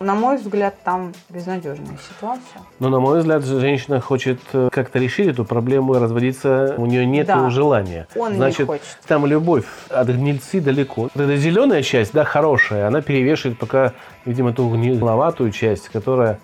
На 0.00 0.14
мой 0.14 0.36
взгляд, 0.38 0.74
там 0.84 1.12
безнадежная 1.30 1.96
ситуация. 2.08 2.62
Но, 2.80 2.88
на 2.88 2.98
мой 3.00 3.20
взгляд, 3.20 3.44
женщина 3.44 4.00
хочет 4.00 4.40
э, 4.52 4.68
как-то 4.72 4.98
решить 4.98 5.28
эту 5.28 5.44
проблему 5.44 5.94
и 5.94 5.98
разводиться. 5.98 6.74
У 6.78 6.86
нее 6.86 7.06
нет 7.06 7.26
Да. 7.28 7.48
желания. 7.50 8.08
Он 8.16 8.32
не 8.32 8.36
Значит, 8.38 8.66
хочет. 8.66 8.98
там 9.06 9.24
любовь 9.24 9.64
от 9.90 10.08
гнильцы 10.08 10.60
далеко. 10.60 11.02
Вот 11.02 11.16
эта 11.16 11.36
зеленая 11.36 11.82
часть, 11.82 12.12
да, 12.12 12.24
хорошая, 12.24 12.88
она 12.88 13.02
перевешивает 13.02 13.58
пока, 13.58 13.92
видимо, 14.24 14.52
ту 14.52 14.68
гниловатую 14.68 15.52
часть, 15.52 15.88
которая 15.90 16.38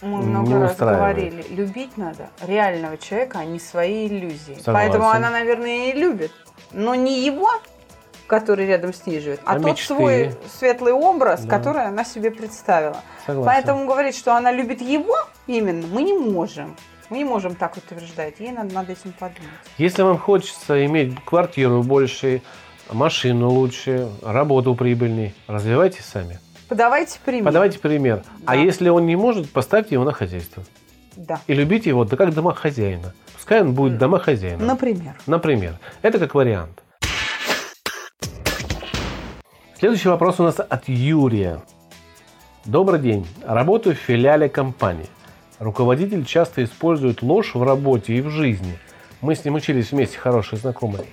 Мы 0.00 0.18
Не 0.18 0.26
много 0.26 0.60
раз 0.60 0.72
устраивает. 0.72 1.16
говорили, 1.16 1.44
любить 1.54 1.96
надо 1.96 2.28
реального 2.46 2.98
человека, 2.98 3.38
а 3.40 3.44
не 3.46 3.58
свои 3.58 4.06
иллюзии. 4.06 4.54
Согласен. 4.62 4.72
Поэтому 4.74 5.08
она, 5.08 5.30
наверное, 5.30 5.90
и 5.90 5.98
любит. 5.98 6.30
Но 6.72 6.94
не 6.94 7.24
его, 7.24 7.48
который 8.26 8.66
рядом 8.66 8.92
с 8.94 9.06
ней 9.06 9.20
живет, 9.20 9.40
а, 9.44 9.52
А 9.52 9.54
тот 9.56 9.64
мечты. 9.72 9.86
свой 9.94 10.34
светлый 10.58 10.92
образ, 10.92 11.44
Да. 11.44 11.56
который 11.58 11.84
она 11.86 12.04
себе 12.04 12.30
представила. 12.30 12.96
согласен. 13.26 13.46
Поэтому 13.46 13.86
говорить, 13.86 14.16
что 14.16 14.34
она 14.36 14.52
любит 14.52 14.80
его 14.80 15.16
именно, 15.46 15.86
мы 15.86 16.02
не 16.02 16.12
можем. 16.14 16.76
Мы 17.10 17.18
не 17.18 17.24
можем 17.24 17.54
так 17.54 17.76
утверждать. 17.76 18.34
Ей 18.40 18.50
надо 18.52 18.74
над 18.74 18.88
этим 18.88 19.12
подумать. 19.12 19.50
Если 19.78 20.02
вам 20.02 20.18
хочется 20.18 20.84
иметь 20.86 21.14
квартиру 21.24 21.82
больше, 21.82 22.40
машину 22.90 23.50
лучше, 23.50 24.08
работу 24.22 24.74
прибыльней, 24.74 25.34
развивайте 25.46 26.02
сами. 26.02 26.38
Подавайте 26.68 27.18
пример. 27.24 27.44
Подавайте 27.44 27.78
пример. 27.78 28.22
А 28.46 28.52
Да. 28.52 28.54
если 28.54 28.88
он 28.88 29.04
не 29.06 29.16
может, 29.16 29.50
поставьте 29.52 29.94
его 29.96 30.04
на 30.04 30.12
хозяйство. 30.12 30.64
Да. 31.16 31.40
И 31.46 31.52
любите 31.54 31.90
его 31.90 32.04
да 32.04 32.16
как 32.16 32.32
домохозяина. 32.34 33.12
Пускай 33.34 33.60
он 33.60 33.74
будет 33.74 33.98
домохозяином. 33.98 34.66
Например. 34.66 35.14
Например. 35.26 35.78
Это 36.02 36.18
как 36.18 36.34
вариант. 36.34 36.82
Следующий 39.84 40.08
вопрос 40.08 40.40
у 40.40 40.44
нас 40.44 40.60
от 40.60 40.88
Юрия. 40.88 41.60
Добрый 42.64 42.98
день. 42.98 43.26
Работаю 43.46 43.94
в 43.94 43.98
филиале 43.98 44.48
компании. 44.48 45.04
Руководитель 45.58 46.24
часто 46.24 46.64
использует 46.64 47.20
ложь 47.20 47.54
в 47.54 47.62
работе 47.62 48.14
и 48.14 48.22
в 48.22 48.30
жизни. 48.30 48.78
Мы 49.20 49.34
с 49.34 49.44
ним 49.44 49.56
учились 49.56 49.92
вместе, 49.92 50.16
хорошие 50.16 50.58
знакомые. 50.58 51.04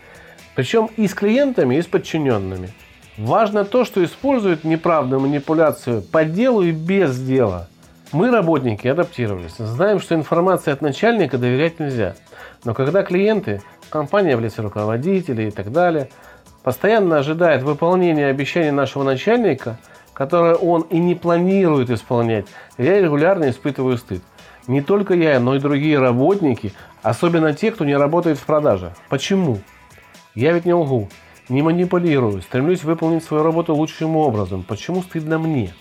Причем 0.55 0.89
и 0.95 1.09
с 1.09 1.13
клиентами, 1.13 1.75
и 1.75 1.81
с 1.81 1.85
подчиненными. 1.85 2.69
Важно 3.17 3.65
то, 3.65 3.83
что 3.83 4.01
использует 4.05 4.63
неправду, 4.63 5.19
манипуляцию 5.19 6.01
по 6.01 6.23
делу 6.23 6.61
и 6.61 6.71
без 6.71 7.19
дела. 7.19 7.67
Мы, 8.13 8.31
работники, 8.31 8.87
адаптировались. 8.87 9.57
Знаем, 9.57 9.99
что 9.99 10.15
информации 10.15 10.71
от 10.71 10.81
начальника 10.81 11.37
доверять 11.37 11.81
нельзя. 11.81 12.15
Но 12.63 12.73
когда 12.73 13.03
клиенты, 13.03 13.61
компания 13.89 14.37
в 14.37 14.39
лице 14.39 14.61
руководителей 14.61 15.49
и 15.49 15.51
так 15.51 15.73
далее, 15.73 16.09
постоянно 16.63 17.17
ожидают 17.17 17.63
выполнения 17.63 18.27
обещаний 18.27 18.71
нашего 18.71 19.03
начальника, 19.03 19.77
которое 20.13 20.55
он 20.55 20.81
и 20.83 20.99
не 20.99 21.15
планирует 21.15 21.89
исполнять, 21.89 22.45
я 22.77 22.99
регулярно 22.99 23.49
испытываю 23.49 23.97
стыд. 23.97 24.21
Не 24.67 24.81
только 24.81 25.15
я, 25.15 25.39
но 25.39 25.55
и 25.55 25.59
другие 25.59 25.97
работники, 25.97 26.73
особенно 27.01 27.53
те, 27.53 27.71
кто 27.71 27.83
не 27.83 27.97
работает 27.97 28.37
в 28.37 28.45
продаже. 28.45 28.93
Почему? 29.09 29.59
Я 30.35 30.51
ведь 30.51 30.65
не 30.65 30.73
лгу, 30.73 31.09
не 31.49 31.61
манипулирую, 31.61 32.41
стремлюсь 32.41 32.83
выполнить 32.83 33.23
свою 33.23 33.43
работу 33.43 33.73
лучшим 33.75 34.15
образом. 34.15 34.63
Почему 34.63 35.01
стыдно 35.01 35.39
мне? 35.39 35.73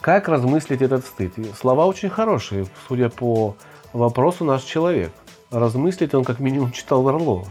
Как 0.00 0.28
размыслить 0.28 0.82
этот 0.82 1.04
стыд? 1.04 1.34
Слова 1.58 1.86
очень 1.86 2.10
хорошие, 2.10 2.66
судя 2.88 3.08
по 3.08 3.56
вопросу 3.92 4.44
наш 4.44 4.62
человек. 4.62 5.12
Размыслить 5.50 6.14
он 6.14 6.24
как 6.24 6.40
минимум 6.40 6.72
читал 6.72 7.02
Горлова, 7.02 7.46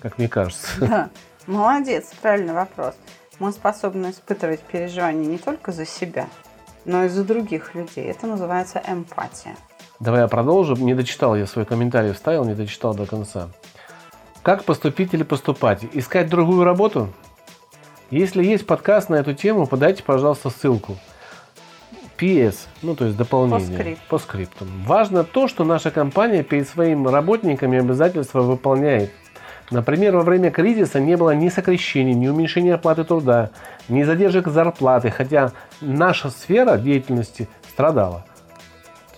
как 0.00 0.18
мне 0.18 0.28
кажется. 0.28 0.68
Да. 0.78 1.10
Молодец, 1.46 2.10
правильный 2.20 2.54
вопрос. 2.54 2.94
Мы 3.38 3.52
способны 3.52 4.10
испытывать 4.10 4.60
переживания 4.60 5.26
не 5.26 5.38
только 5.38 5.70
за 5.70 5.86
себя, 5.86 6.26
но 6.84 7.04
и 7.04 7.08
за 7.08 7.22
других 7.22 7.74
людей. 7.74 8.06
Это 8.06 8.26
называется 8.26 8.82
эмпатия. 8.86 9.56
Давай 10.00 10.22
я 10.22 10.28
продолжу. 10.28 10.74
Не 10.74 10.94
дочитал 10.94 11.36
я 11.36 11.46
свой 11.46 11.64
комментарий, 11.64 12.12
вставил, 12.12 12.44
не 12.44 12.54
дочитал 12.54 12.94
до 12.94 13.06
конца. 13.06 13.48
Как 14.42 14.64
поступить 14.64 15.14
или 15.14 15.22
поступать? 15.22 15.84
Искать 15.92 16.28
другую 16.28 16.64
работу? 16.64 17.12
Если 18.10 18.42
есть 18.44 18.66
подкаст 18.66 19.08
на 19.08 19.16
эту 19.16 19.32
тему, 19.32 19.66
подайте, 19.66 20.02
пожалуйста, 20.02 20.50
ссылку. 20.50 20.96
PS, 22.18 22.56
ну 22.82 22.96
то 22.96 23.04
есть 23.04 23.16
дополнение. 23.16 23.98
По 24.08 24.18
скриптам. 24.18 24.68
Важно 24.84 25.22
то, 25.22 25.48
что 25.48 25.64
наша 25.64 25.90
компания 25.90 26.42
перед 26.42 26.68
своими 26.68 27.06
работниками 27.08 27.78
обязательства 27.78 28.40
выполняет. 28.40 29.12
Например, 29.70 30.16
во 30.16 30.22
время 30.22 30.50
кризиса 30.50 31.00
не 31.00 31.16
было 31.16 31.34
ни 31.34 31.48
сокращений, 31.48 32.14
ни 32.14 32.28
уменьшения 32.28 32.74
оплаты 32.74 33.02
труда, 33.04 33.50
ни 33.88 34.04
задержек 34.04 34.46
зарплаты, 34.46 35.10
хотя 35.10 35.52
наша 35.80 36.30
сфера 36.30 36.76
деятельности 36.76 37.48
страдала. 37.70 38.24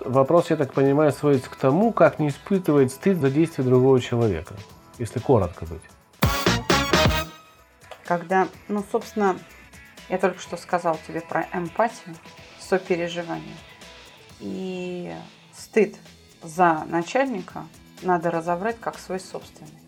Вопрос, 0.00 0.50
я 0.50 0.57
так 0.57 0.73
понимаю, 0.73 1.12
сводится 1.12 1.50
к 1.50 1.57
тому, 1.57 1.93
как 1.93 2.19
не 2.19 2.28
испытывать 2.28 2.93
стыд 2.93 3.19
за 3.19 3.31
действия 3.31 3.64
другого 3.64 4.00
человека, 4.00 4.55
если 4.99 5.19
коротко 5.19 5.67
быть. 5.67 5.83
Когда, 8.07 8.49
ну, 8.69 8.83
собственно, 8.90 9.37
я 10.09 10.17
только 10.17 10.40
что 10.40 10.57
сказал 10.57 10.99
тебе 11.07 11.21
про 11.21 11.47
эмпатию, 11.52 12.14
сопереживание. 12.59 13.57
И 14.40 15.12
стыд 15.55 15.97
за 16.43 16.85
начальника 16.87 17.67
надо 18.02 18.31
разобрать 18.31 18.81
как 18.81 18.99
свой 18.99 19.21
собственный. 19.21 19.88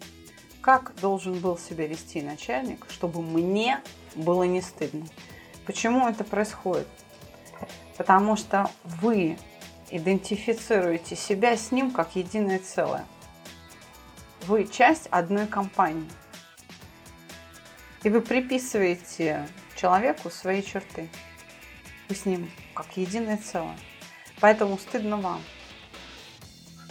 Как 0.61 0.95
должен 1.01 1.39
был 1.39 1.57
себя 1.57 1.87
вести 1.87 2.21
начальник, 2.21 2.87
чтобы 2.91 3.23
мне 3.23 3.81
было 4.15 4.43
не 4.43 4.61
стыдно? 4.61 5.07
Почему 5.65 6.07
это 6.07 6.23
происходит? 6.23 6.87
Потому 7.97 8.37
что 8.37 8.71
вы 8.85 9.39
идентифицируете 9.91 11.17
себя 11.17 11.57
с 11.57 11.73
ним 11.73 11.91
как 11.91 12.15
единое 12.15 12.59
целое. 12.59 13.05
Вы 14.47 14.67
часть 14.67 15.07
одной 15.11 15.47
компании. 15.47 16.09
И 18.03 18.09
вы 18.09 18.21
приписываете 18.21 19.47
человеку 19.77 20.31
свои 20.31 20.63
черты. 20.63 21.09
Вы 22.09 22.15
с 22.15 22.25
ним 22.27 22.51
как 22.75 22.97
единое 22.97 23.39
целое. 23.39 23.77
Поэтому 24.41 24.79
стыдно 24.79 25.19
вам. 25.19 25.43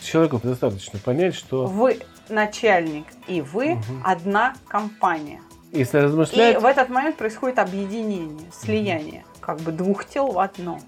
Человеку 0.02 0.40
достаточно 0.42 1.00
понять, 1.00 1.36
что 1.36 1.66
Вы 1.66 2.00
начальник, 2.30 3.06
и 3.28 3.42
вы 3.42 3.82
одна 4.04 4.56
компания. 4.68 5.42
если 5.72 6.00
И 6.00 6.02
размышлять, 6.02 6.62
в 6.62 6.66
этот 6.66 6.90
момент 6.90 7.18
происходит 7.18 7.60
объединение, 7.60 8.50
слияние, 8.52 9.26
как 9.40 9.60
бы 9.60 9.72
двух 9.72 10.06
тел 10.06 10.32
в 10.32 10.40
одно. 10.40 10.80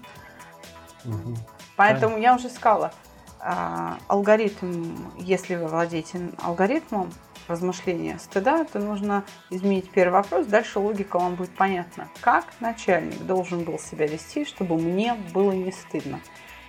Мгм. 1.04 1.36
Поэтому 1.76 2.18
я 2.18 2.34
уже 2.34 2.48
сказала, 2.48 2.92
а, 3.40 3.98
алгоритм, 4.08 4.94
если 5.18 5.56
вы 5.56 5.66
владеете 5.66 6.30
алгоритмом 6.42 7.10
размышления 7.48 8.18
стыда, 8.18 8.64
то 8.64 8.78
нужно 8.78 9.24
изменить 9.50 9.90
первый 9.90 10.12
вопрос, 10.12 10.46
дальше 10.46 10.78
логика 10.78 11.18
вам 11.18 11.34
будет 11.34 11.50
понятна. 11.50 12.08
Как 12.20 12.44
начальник 12.60 13.20
должен 13.22 13.64
был 13.64 13.78
себя 13.78 14.06
вести, 14.06 14.44
чтобы 14.44 14.76
мне 14.76 15.14
было 15.34 15.50
не 15.52 15.72
стыдно? 15.72 16.20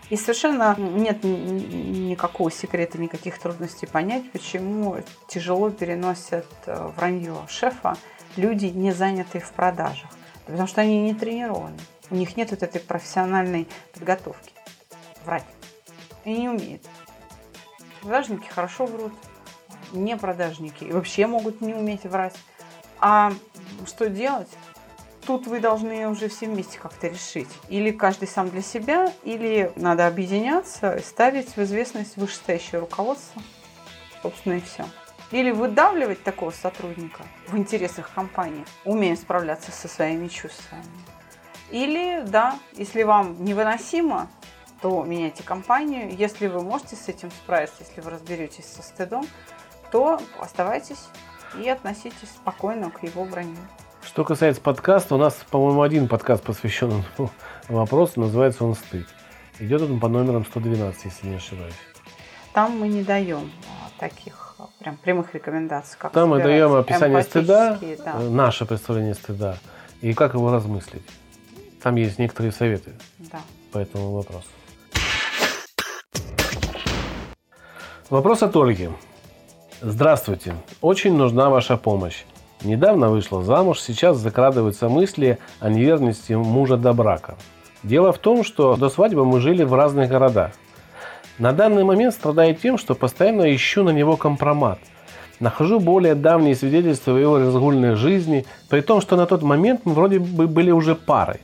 И 0.10 0.18
совершенно 0.18 0.76
нет 0.78 1.24
ни- 1.24 1.30
ни- 1.30 2.10
никакого 2.10 2.52
секрета, 2.52 2.98
никаких 2.98 3.40
трудностей 3.40 3.88
понять, 3.88 4.32
почему 4.32 4.98
тяжело 5.28 5.70
переносят 5.70 6.48
э, 6.66 6.92
вранье 6.96 7.36
шефа 7.48 7.98
люди, 8.36 8.66
не 8.68 8.92
занятые 8.92 9.42
в 9.42 9.52
продажах. 9.52 10.10
Потому 10.46 10.68
что 10.68 10.82
они 10.82 11.02
не 11.02 11.14
тренированы. 11.14 11.80
У 12.10 12.16
них 12.16 12.36
нет 12.36 12.52
вот 12.52 12.64
этой 12.64 12.82
профессиональной 12.82 13.68
подготовки. 13.94 14.54
Врать. 15.26 15.46
И 16.26 16.38
не 16.38 16.50
умеют. 16.50 16.84
Продажники 18.02 18.48
хорошо 18.50 18.86
врут. 18.86 19.14
Не 19.94 20.18
продажники. 20.18 20.84
И 20.84 20.92
вообще 20.92 21.28
могут 21.28 21.62
не 21.62 21.74
уметь 21.74 22.04
врать. 22.04 22.36
А 23.00 23.32
что 23.86 24.10
делать? 24.10 24.50
Тут 25.26 25.48
вы 25.48 25.60
должны 25.62 26.08
уже 26.10 26.28
все 26.28 26.48
вместе 26.48 26.80
как-то 26.80 27.08
решить. 27.08 27.48
Или 27.70 27.92
каждый 27.92 28.28
сам 28.28 28.50
для 28.50 28.62
себя, 28.62 29.12
или 29.24 29.72
надо 29.76 30.06
объединяться 30.06 30.96
и 30.96 31.02
ставить 31.02 31.56
в 31.56 31.58
известность 31.60 32.18
вышестоящее 32.18 32.82
руководство. 32.82 33.42
Собственно, 34.22 34.56
и 34.56 34.62
все. 34.62 34.86
Или 35.32 35.52
выдавливать 35.52 36.24
такого 36.24 36.52
сотрудника 36.52 37.24
в 37.48 37.58
интересах 37.58 38.14
компании, 38.14 38.66
умея 38.86 39.16
справляться 39.16 39.72
со 39.72 39.88
своими 39.88 40.28
чувствами. 40.28 40.84
Или, 41.72 42.22
да, 42.28 42.60
если 42.74 43.04
вам 43.04 43.44
невыносимо, 43.44 44.30
то 44.82 45.04
меняйте 45.04 45.42
компанию. 45.44 46.14
Если 46.16 46.48
вы 46.48 46.62
можете 46.62 46.98
с 46.98 47.08
этим 47.08 47.32
справиться, 47.32 47.78
если 47.80 48.02
вы 48.02 48.12
разберетесь 48.12 48.66
со 48.66 48.84
стыдом, 48.84 49.26
то 49.92 50.22
оставайтесь 50.40 51.06
и 51.58 51.70
относитесь 51.70 52.30
спокойно 52.36 52.92
к 52.92 53.04
его 53.04 53.24
броню. 53.24 53.56
Что 54.06 54.24
касается 54.26 54.62
подкаста, 54.62 55.16
у 55.16 55.18
нас, 55.18 55.34
по-моему, 55.50 55.82
один 55.82 56.08
подкаст 56.08 56.44
посвящен 56.44 57.04
вопросу, 57.70 58.20
называется 58.20 58.66
он 58.66 58.76
«Стыд». 58.76 59.08
Идет 59.60 59.82
он 59.82 60.00
по 60.00 60.08
номерам 60.08 60.46
112, 60.46 61.06
если 61.06 61.28
не 61.28 61.36
ошибаюсь. 61.36 61.74
Там 62.54 62.78
мы 62.80 62.88
не 62.88 63.04
даем 63.04 63.52
а, 63.66 63.90
таких 64.00 64.56
а, 64.60 64.68
прям 64.80 64.98
прямых 64.98 65.34
рекомендаций, 65.34 65.96
как 65.98 66.12
Там 66.12 66.30
мы 66.30 66.44
даем 66.44 66.74
описание 66.74 67.24
стыда, 67.24 67.80
да. 68.04 68.16
э, 68.20 68.30
наше 68.30 68.66
представление 68.66 69.14
стыда, 69.14 69.58
и 70.02 70.14
как 70.14 70.34
его 70.34 70.52
размыслить. 70.52 71.06
Там 71.82 71.96
есть 71.96 72.20
некоторые 72.20 72.52
советы 72.52 72.92
да. 73.18 73.42
по 73.72 73.78
этому 73.78 74.12
вопросу. 74.12 74.48
Вопрос 78.10 78.44
от 78.44 78.56
Ольги. 78.56 78.90
Здравствуйте. 79.82 80.56
Очень 80.82 81.16
нужна 81.16 81.50
ваша 81.50 81.78
помощь. 81.78 82.24
Недавно 82.64 83.10
вышла 83.10 83.44
замуж, 83.44 83.82
сейчас 83.82 84.18
закрадываются 84.18 84.88
мысли 84.88 85.38
о 85.60 85.70
неверности 85.70 86.34
мужа 86.34 86.78
до 86.78 86.94
брака. 86.94 87.36
Дело 87.84 88.14
в 88.14 88.20
том, 88.20 88.46
что 88.46 88.78
до 88.78 88.90
свадьбы 88.90 89.26
мы 89.26 89.42
жили 89.42 89.64
в 89.64 89.74
разных 89.74 90.10
городах. 90.10 90.52
На 91.38 91.52
данный 91.52 91.84
момент 91.84 92.14
страдаю 92.14 92.56
тем, 92.56 92.78
что 92.78 92.96
постоянно 92.96 93.54
ищу 93.54 93.84
на 93.84 93.90
него 93.90 94.16
компромат. 94.16 94.80
Нахожу 95.42 95.82
более 95.82 96.16
давние 96.16 96.56
свидетельства 96.56 97.18
его 97.18 97.38
разгульной 97.38 97.96
жизни, 97.96 98.46
при 98.70 98.80
том, 98.80 99.02
что 99.02 99.18
на 99.18 99.26
тот 99.26 99.42
момент 99.42 99.82
мы 99.84 99.94
вроде 99.94 100.20
бы 100.20 100.48
были 100.48 100.72
уже 100.72 100.96
парой. 100.96 101.42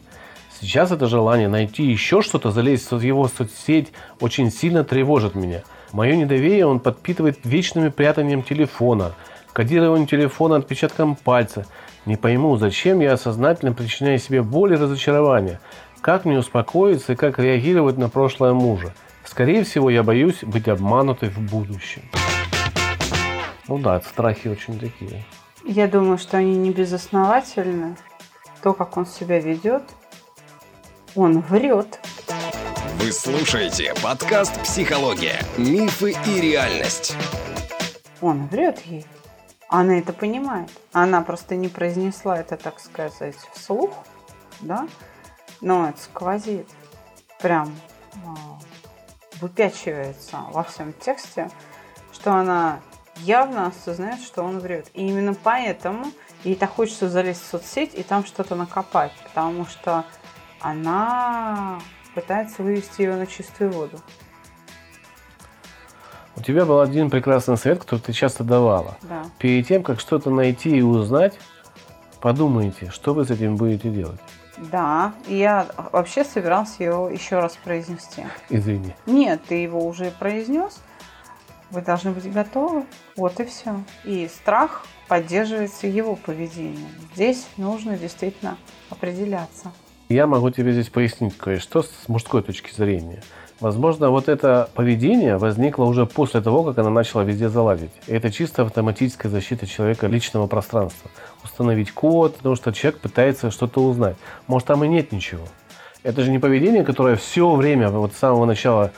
Сейчас 0.61 0.91
это 0.91 1.07
желание 1.07 1.49
найти 1.49 1.83
еще 1.83 2.21
что-то, 2.21 2.51
залезть 2.51 2.91
в 2.91 3.01
его 3.01 3.27
соцсеть, 3.27 3.91
очень 4.21 4.51
сильно 4.51 4.85
тревожит 4.85 5.35
меня. 5.35 5.63
Мое 5.91 6.15
недоверие 6.15 6.65
он 6.67 6.79
подпитывает 6.79 7.39
вечным 7.43 7.91
прятанием 7.91 8.43
телефона, 8.43 9.15
кодированием 9.53 10.07
телефона 10.07 10.57
отпечатком 10.57 11.15
пальца. 11.15 11.65
Не 12.05 12.15
пойму, 12.15 12.57
зачем 12.57 12.99
я 12.99 13.17
сознательно 13.17 13.73
причиняю 13.73 14.19
себе 14.19 14.41
боль 14.41 14.73
и 14.73 14.77
разочарование. 14.77 15.59
Как 16.01 16.25
мне 16.25 16.39
успокоиться 16.39 17.13
и 17.13 17.15
как 17.15 17.39
реагировать 17.39 17.97
на 17.97 18.09
прошлое 18.09 18.53
мужа? 18.53 18.93
Скорее 19.25 19.63
всего, 19.63 19.89
я 19.89 20.01
боюсь 20.01 20.43
быть 20.43 20.67
обманутой 20.67 21.29
в 21.29 21.39
будущем. 21.39 22.03
Ну 23.67 23.77
да, 23.77 24.01
страхи 24.01 24.47
очень 24.47 24.79
такие. 24.79 25.23
Я 25.63 25.87
думаю, 25.87 26.17
что 26.17 26.37
они 26.37 26.55
не 26.55 26.71
безосновательны. 26.71 27.95
То, 28.63 28.73
как 28.73 28.97
он 28.97 29.05
себя 29.05 29.39
ведет, 29.39 29.83
он 31.15 31.41
врет. 31.41 31.99
Вы 32.99 33.11
слушаете 33.11 33.93
подкаст 34.03 34.59
«Психология. 34.63 35.39
Мифы 35.57 36.15
и 36.25 36.41
реальность». 36.41 37.15
Он 38.21 38.47
врет 38.47 38.79
ей. 38.85 39.05
Она 39.69 39.99
это 39.99 40.13
понимает. 40.13 40.71
Она 40.93 41.21
просто 41.21 41.55
не 41.55 41.67
произнесла 41.67 42.39
это, 42.39 42.57
так 42.57 42.79
сказать, 42.79 43.35
вслух, 43.53 43.91
да? 44.61 44.87
Но 45.61 45.89
это 45.89 46.01
сквозит. 46.01 46.67
Прям 47.39 47.73
а, 48.25 48.59
выпячивается 49.39 50.37
во 50.51 50.63
всем 50.63 50.91
тексте, 50.93 51.49
что 52.11 52.33
она 52.33 52.79
явно 53.17 53.67
осознает, 53.67 54.19
что 54.21 54.43
он 54.43 54.59
врет. 54.59 54.89
И 54.95 55.07
именно 55.07 55.35
поэтому 55.35 56.11
ей 56.43 56.55
так 56.55 56.71
хочется 56.71 57.07
залезть 57.07 57.43
в 57.43 57.45
соцсеть 57.45 57.93
и 57.93 58.01
там 58.01 58.25
что-то 58.25 58.55
накопать, 58.55 59.13
потому 59.23 59.65
что 59.65 60.03
она 60.59 61.79
пытается 62.15 62.63
вывести 62.63 63.01
ее 63.03 63.15
на 63.15 63.27
чистую 63.27 63.71
воду. 63.71 63.99
У 66.35 66.41
тебя 66.41 66.65
был 66.65 66.79
один 66.79 67.09
прекрасный 67.09 67.57
совет, 67.57 67.79
который 67.79 67.99
ты 67.99 68.13
часто 68.13 68.43
давала. 68.43 68.97
Да. 69.01 69.23
Перед 69.39 69.67
тем, 69.67 69.83
как 69.83 69.99
что-то 69.99 70.29
найти 70.29 70.77
и 70.77 70.81
узнать, 70.81 71.37
подумайте, 72.21 72.89
что 72.91 73.13
вы 73.13 73.25
с 73.25 73.31
этим 73.31 73.55
будете 73.55 73.89
делать. 73.89 74.19
Да, 74.57 75.13
и 75.27 75.37
я 75.37 75.67
вообще 75.91 76.23
собиралась 76.23 76.79
его 76.79 77.09
еще 77.09 77.39
раз 77.39 77.57
произнести. 77.63 78.25
Извини. 78.49 78.93
Нет, 79.05 79.41
ты 79.47 79.55
его 79.55 79.85
уже 79.85 80.11
произнес. 80.11 80.79
Вы 81.71 81.81
должны 81.81 82.11
быть 82.11 82.31
готовы. 82.31 82.85
Вот 83.15 83.39
и 83.39 83.45
все. 83.45 83.83
И 84.03 84.27
страх 84.27 84.85
поддерживается 85.07 85.87
его 85.87 86.15
поведением. 86.15 86.89
Здесь 87.13 87.47
нужно 87.57 87.97
действительно 87.97 88.57
определяться. 88.89 89.71
Я 90.11 90.25
могу 90.25 90.49
тебе 90.49 90.71
здесь 90.71 90.89
пояснить 90.89 91.37
кое-что 91.37 91.83
с 91.83 92.07
мужской 92.07 92.41
точки 92.41 92.73
зрения. 92.73 93.21
Возможно, 93.59 94.09
вот 94.09 94.27
это 94.27 94.67
поведение 94.73 95.37
возникло 95.37 95.83
уже 95.83 96.07
после 96.07 96.41
того, 96.41 96.63
как 96.63 96.79
она 96.79 96.89
начала 96.89 97.21
везде 97.21 97.47
залазить. 97.47 97.91
И 98.07 98.13
это 98.13 98.31
чисто 98.31 98.63
автоматическая 98.63 99.31
защита 99.31 99.67
человека 99.67 100.07
личного 100.07 100.47
пространства. 100.47 101.11
Установить 101.43 101.91
код, 101.91 102.37
потому 102.37 102.55
что 102.55 102.73
человек 102.73 103.01
пытается 103.01 103.51
что-то 103.51 103.83
узнать. 103.83 104.15
Может, 104.47 104.69
там 104.69 104.83
и 104.83 104.87
нет 104.87 105.11
ничего. 105.11 105.43
Это 106.01 106.23
же 106.23 106.31
не 106.31 106.39
поведение, 106.39 106.83
которое 106.83 107.15
все 107.15 107.53
время, 107.53 107.89
вот 107.89 108.13
с 108.13 108.17
самого 108.17 108.45
начала 108.45 108.91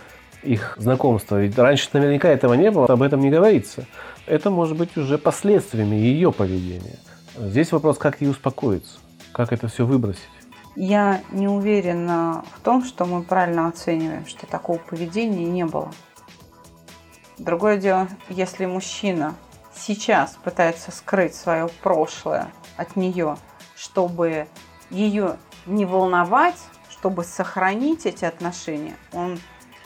их 0.44 0.76
знакомства. 0.78 1.42
Ведь 1.42 1.60
раньше 1.60 1.90
наверняка 1.92 2.30
этого 2.30 2.54
не 2.54 2.72
было, 2.72 2.86
об 2.86 3.02
этом 3.02 3.20
не 3.20 3.30
говорится. 3.30 3.86
Это 4.28 4.50
может 4.50 4.78
быть 4.78 4.96
уже 4.96 5.18
последствиями 5.18 5.96
ее 5.98 6.32
поведения. 6.32 7.00
Здесь 7.38 7.74
вопрос, 7.74 7.98
как 7.98 8.22
ей 8.22 8.30
успокоиться, 8.30 9.00
как 9.34 9.52
это 9.52 9.68
все 9.68 9.86
выбросить. 9.86 10.41
Я 10.76 11.22
не 11.32 11.48
уверена 11.48 12.46
в 12.56 12.62
том, 12.62 12.84
что 12.84 13.06
мы 13.06 13.24
правильно 13.24 13.68
оцениваем, 13.68 14.26
что 14.26 14.48
такого 14.48 14.78
поведения 14.78 15.46
не 15.46 15.66
было. 15.66 15.92
Другое 17.38 17.78
дело, 17.78 18.08
если 18.30 18.66
мужчина 18.66 19.36
сейчас 19.76 20.38
пытается 20.44 20.92
скрыть 20.92 21.36
свое 21.36 21.68
прошлое 21.82 22.52
от 22.78 22.96
нее, 22.96 23.38
чтобы 23.76 24.48
ее 24.90 25.38
не 25.66 25.86
волновать, 25.86 26.60
чтобы 26.90 27.24
сохранить 27.24 28.06
эти 28.06 28.26
отношения, 28.26 28.96
он 29.12 29.40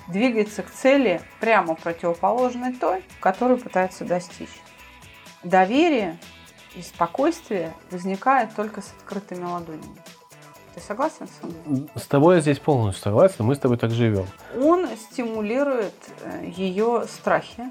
двигается 0.08 0.64
к 0.64 0.70
цели 0.70 1.22
прямо 1.40 1.76
противоположной 1.76 2.74
той, 2.74 3.04
которую 3.20 3.60
пытается 3.60 4.06
достичь. 4.06 4.62
Доверие 5.44 6.20
и 6.76 6.82
спокойствие 6.82 7.74
возникает 7.90 8.54
только 8.56 8.82
с 8.82 8.94
открытыми 9.00 9.46
ладонями. 9.46 9.96
Ты 10.76 10.82
согласен 10.82 11.28
со 11.40 11.48
мной? 11.48 11.88
С 11.96 12.06
тобой 12.06 12.36
я 12.36 12.42
здесь 12.42 12.60
полностью 12.60 13.02
согласен, 13.04 13.46
мы 13.46 13.56
с 13.56 13.60
тобой 13.60 13.78
так 13.78 13.92
живем. 13.92 14.26
Он 14.62 14.88
стимулирует 14.98 15.94
э, 16.22 16.52
ее 16.54 17.06
страхи. 17.08 17.64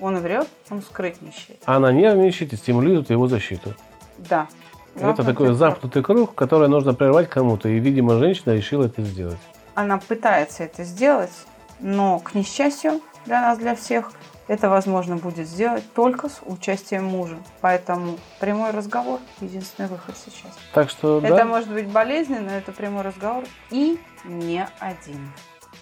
Он 0.00 0.18
врет, 0.18 0.46
он 0.70 0.80
скрытничает. 0.82 1.60
Она 1.64 1.90
нервничает 1.90 2.52
и 2.52 2.56
стимулирует 2.56 3.10
его 3.10 3.26
защиту. 3.26 3.74
Да. 4.18 4.46
Это 4.94 5.00
Замкнутый 5.06 5.24
такой 5.26 5.46
круг. 5.46 5.58
замкнутый 5.58 6.02
круг, 6.02 6.34
который 6.34 6.68
нужно 6.68 6.94
прервать 6.94 7.28
кому-то. 7.28 7.68
И, 7.68 7.78
видимо, 7.80 8.18
женщина 8.18 8.52
решила 8.52 8.84
это 8.84 9.02
сделать. 9.02 9.38
Она 9.74 9.98
пытается 9.98 10.62
это 10.62 10.84
сделать, 10.84 11.32
но, 11.80 12.20
к 12.20 12.34
несчастью 12.34 13.00
для 13.24 13.40
нас, 13.40 13.58
для 13.58 13.74
всех, 13.74 14.12
это 14.48 14.68
возможно 14.68 15.16
будет 15.16 15.48
сделать 15.48 15.84
только 15.92 16.28
с 16.28 16.40
участием 16.44 17.04
мужа. 17.04 17.36
Поэтому 17.60 18.18
прямой 18.40 18.70
разговор– 18.70 19.20
единственный 19.40 19.88
выход 19.88 20.16
сейчас. 20.16 20.52
Так 20.72 20.88
что, 20.90 21.18
Это 21.18 21.36
да, 21.36 21.44
может 21.44 21.70
быть 21.72 21.88
болезненно, 21.88 22.50
это 22.50 22.72
прямой 22.72 23.02
разговор 23.02 23.44
и 23.70 24.00
не 24.24 24.66
один. 24.78 25.32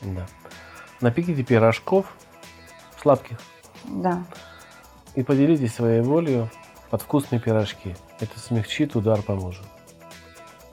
да. 0.03 0.27
Напеките 1.00 1.42
пирожков 1.42 2.07
сладких 3.03 3.38
Да. 3.85 4.24
и 5.14 5.22
поделитесь 5.22 5.74
своей 5.74 6.00
болью 6.00 6.48
под 6.88 7.03
вкусные 7.03 7.40
пирожки. 7.40 7.94
Это 8.20 8.38
смягчит 8.38 8.96
удар 8.96 9.20
по 9.20 9.35
мужу. 9.35 9.62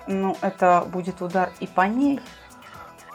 Ну, 0.08 0.38
это 0.41 0.86
будет 0.88 1.21
удар 1.21 1.51
и 1.60 1.67
по 1.67 1.82
ней. 1.82 2.21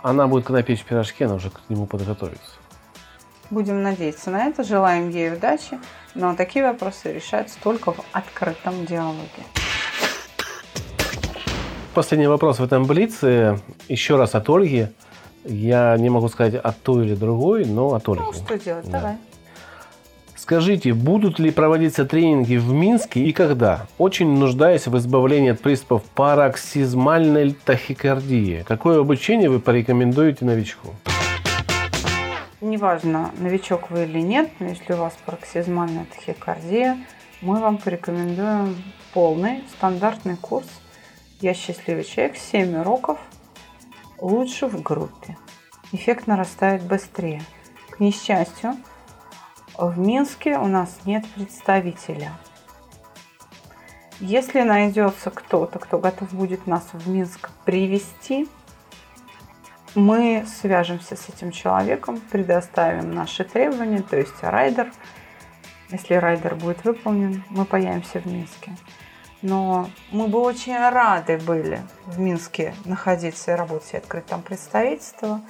Она 0.03 0.27
будет, 0.27 0.45
когда 0.45 0.63
печь 0.63 0.85
пирожки, 0.85 1.25
она 1.25 1.35
уже 1.37 1.51
к 1.51 1.61
нему 1.69 1.87
подготовится. 1.87 2.53
Будем 3.51 3.83
надеяться 3.83 4.31
на 4.31 4.47
это, 4.47 4.65
желаем 4.65 5.09
ей 5.09 5.33
удачи, 5.33 5.79
но 6.15 6.35
такие 6.35 6.65
вопросы 6.65 7.13
решаются 7.13 7.57
только 7.63 7.93
в 7.93 8.01
открытом 8.13 8.85
диалоге. 8.87 9.45
Последний 11.95 12.27
вопрос 12.27 12.59
в 12.59 12.65
этом 12.65 12.85
блице. 12.85 13.59
Еще 13.89 14.17
раз 14.17 14.35
от 14.35 14.51
Ольги. 14.51 14.89
Я 15.45 15.97
не 15.97 16.11
могу 16.11 16.29
сказать 16.29 16.55
от 16.57 16.83
той 16.83 17.07
или 17.07 17.15
другой, 17.15 17.65
но 17.65 17.95
от 17.95 18.09
Ольги. 18.09 18.23
Ну, 18.25 18.33
что 18.33 18.59
делать? 18.59 18.91
Да. 18.91 19.01
Давай. 19.01 19.17
Скажите, 20.35 20.93
будут 20.93 21.39
ли 21.39 21.51
проводиться 21.51 22.05
тренинги 22.05 22.57
в 22.57 22.71
Минске 22.73 23.21
и 23.25 23.33
когда? 23.33 23.87
Очень 23.99 24.39
нуждаюсь 24.39 24.87
в 24.87 24.97
избавлении 24.97 25.51
от 25.51 25.61
приступов 25.61 26.03
пароксизмальной 26.15 27.57
тахикардии. 27.65 28.65
Какое 28.69 29.01
обучение 29.01 29.49
вы 29.49 29.59
порекомендуете 29.59 30.45
новичку? 30.45 30.95
Неважно, 32.67 33.31
новичок 33.39 33.91
вы 33.91 34.07
или 34.07 34.19
нет, 34.19 34.51
но 34.59 34.67
если 34.67 34.95
у 34.95 34.97
вас 34.97 35.17
пароксизмальная 35.25 36.05
тахикардия, 36.07 36.99
мы 37.41 37.61
вам 37.61 37.79
порекомендуем 37.79 38.83
полный 39.15 39.63
стандартный 39.77 40.37
курс 40.37 40.67
«Я 41.41 41.55
счастливый 41.55 42.03
человек», 42.03 42.37
7 42.37 42.81
уроков, 42.81 43.21
лучше 44.19 44.67
в 44.67 44.83
группе. 44.83 45.39
Эффект 45.93 46.27
нарастает 46.27 46.83
быстрее. 46.83 47.41
К 47.91 48.01
несчастью, 48.01 48.75
в 49.79 49.97
Минске 49.97 50.59
у 50.59 50.67
нас 50.67 50.99
нет 51.05 51.25
представителя. 51.37 52.33
Если 54.19 54.63
найдется 54.63 55.31
кто-то, 55.31 55.79
кто 55.79 56.01
готов 56.01 56.33
будет 56.33 56.67
нас 56.67 56.83
в 56.93 57.09
Минск 57.09 57.49
привести, 57.65 58.49
мы 59.97 60.45
свяжемся 60.47 61.17
с 61.17 61.29
этим 61.29 61.51
человеком, 61.51 62.21
предоставим 62.31 63.15
наши 63.15 63.45
требования, 63.45 64.03
то 64.03 64.17
есть 64.17 64.35
райдер. 64.43 64.93
Если 65.91 66.15
райдер 66.15 66.55
будет 66.55 66.85
выполнен, 66.85 67.43
мы 67.49 67.65
появимся 67.65 68.21
в 68.21 68.27
Минске. 68.27 68.77
Но 69.43 69.89
мы 70.11 70.29
бы 70.29 70.41
очень 70.41 70.77
рады 70.77 71.39
были 71.39 71.81
в 72.05 72.19
Минске 72.19 72.75
находиться 72.85 73.53
и 73.53 73.55
работать 73.55 73.95
и 73.95 73.97
открыть 73.97 74.27
там 74.27 74.43
представительство. 74.43 75.41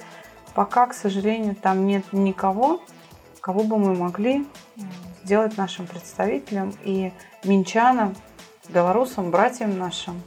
Пока, 0.53 0.87
к 0.87 0.93
сожалению, 0.93 1.55
там 1.55 1.85
нет 1.85 2.05
никого, 2.13 2.81
кого 3.41 3.63
бы 3.63 3.77
мы 3.77 3.95
могли 3.95 4.47
сделать 5.23 5.57
нашим 5.57 5.87
представителем 5.87 6.73
и 6.83 7.11
минчанам, 7.43 8.15
белорусам, 8.69 9.31
братьям 9.31 9.77
нашим 9.77 10.21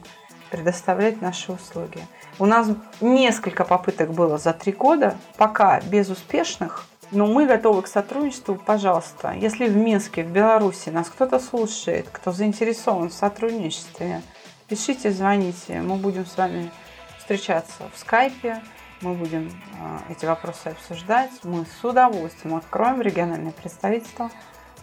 предоставлять 0.49 1.21
наши 1.21 1.51
услуги. 1.51 2.01
У 2.39 2.45
нас 2.45 2.67
несколько 3.01 3.65
попыток 3.65 4.11
было 4.11 4.37
за 4.37 4.53
три 4.53 4.71
года, 4.71 5.15
пока 5.37 5.79
безуспешных, 5.81 6.85
но 7.11 7.27
мы 7.27 7.45
готовы 7.45 7.81
к 7.81 7.87
сотрудничеству, 7.87 8.55
пожалуйста. 8.55 9.33
Если 9.33 9.67
в 9.67 9.75
Минске, 9.75 10.23
в 10.23 10.31
Беларуси 10.31 10.89
нас 10.89 11.09
кто-то 11.09 11.39
слушает, 11.39 12.07
кто 12.11 12.31
заинтересован 12.31 13.09
в 13.09 13.13
сотрудничестве, 13.13 14.21
пишите, 14.67 15.11
звоните, 15.11 15.81
мы 15.81 15.97
будем 15.97 16.25
с 16.25 16.37
вами 16.37 16.71
встречаться 17.19 17.89
в 17.93 17.99
скайпе, 17.99 18.61
мы 19.01 19.13
будем 19.13 19.51
а, 19.79 20.01
эти 20.09 20.25
вопросы 20.25 20.67
обсуждать, 20.67 21.31
мы 21.43 21.65
с 21.65 21.83
удовольствием 21.83 22.55
откроем 22.55 23.01
региональное 23.01 23.51
представительство 23.51 24.31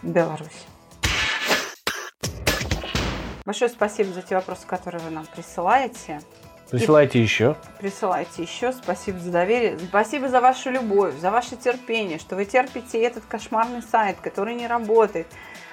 Беларуси. 0.03 0.51
Большое 3.45 3.71
спасибо 3.71 4.13
за 4.13 4.21
те 4.21 4.35
вопросы, 4.35 4.67
которые 4.67 5.01
вы 5.01 5.09
нам 5.09 5.25
присылаете. 5.25 6.21
Присылайте 6.71 7.21
еще. 7.21 7.55
Присылайте 7.79 8.43
еще. 8.43 8.71
Спасибо 8.71 9.19
за 9.19 9.31
доверие. 9.31 9.77
Спасибо 9.79 10.29
за 10.29 10.39
вашу 10.39 10.69
любовь, 10.69 11.15
за 11.15 11.31
ваше 11.31 11.55
терпение, 11.55 12.19
что 12.19 12.35
вы 12.35 12.45
терпите 12.45 13.01
этот 13.01 13.25
кошмарный 13.25 13.81
сайт, 13.81 14.17
который 14.21 14.53
не 14.53 14.67
работает, 14.67 15.27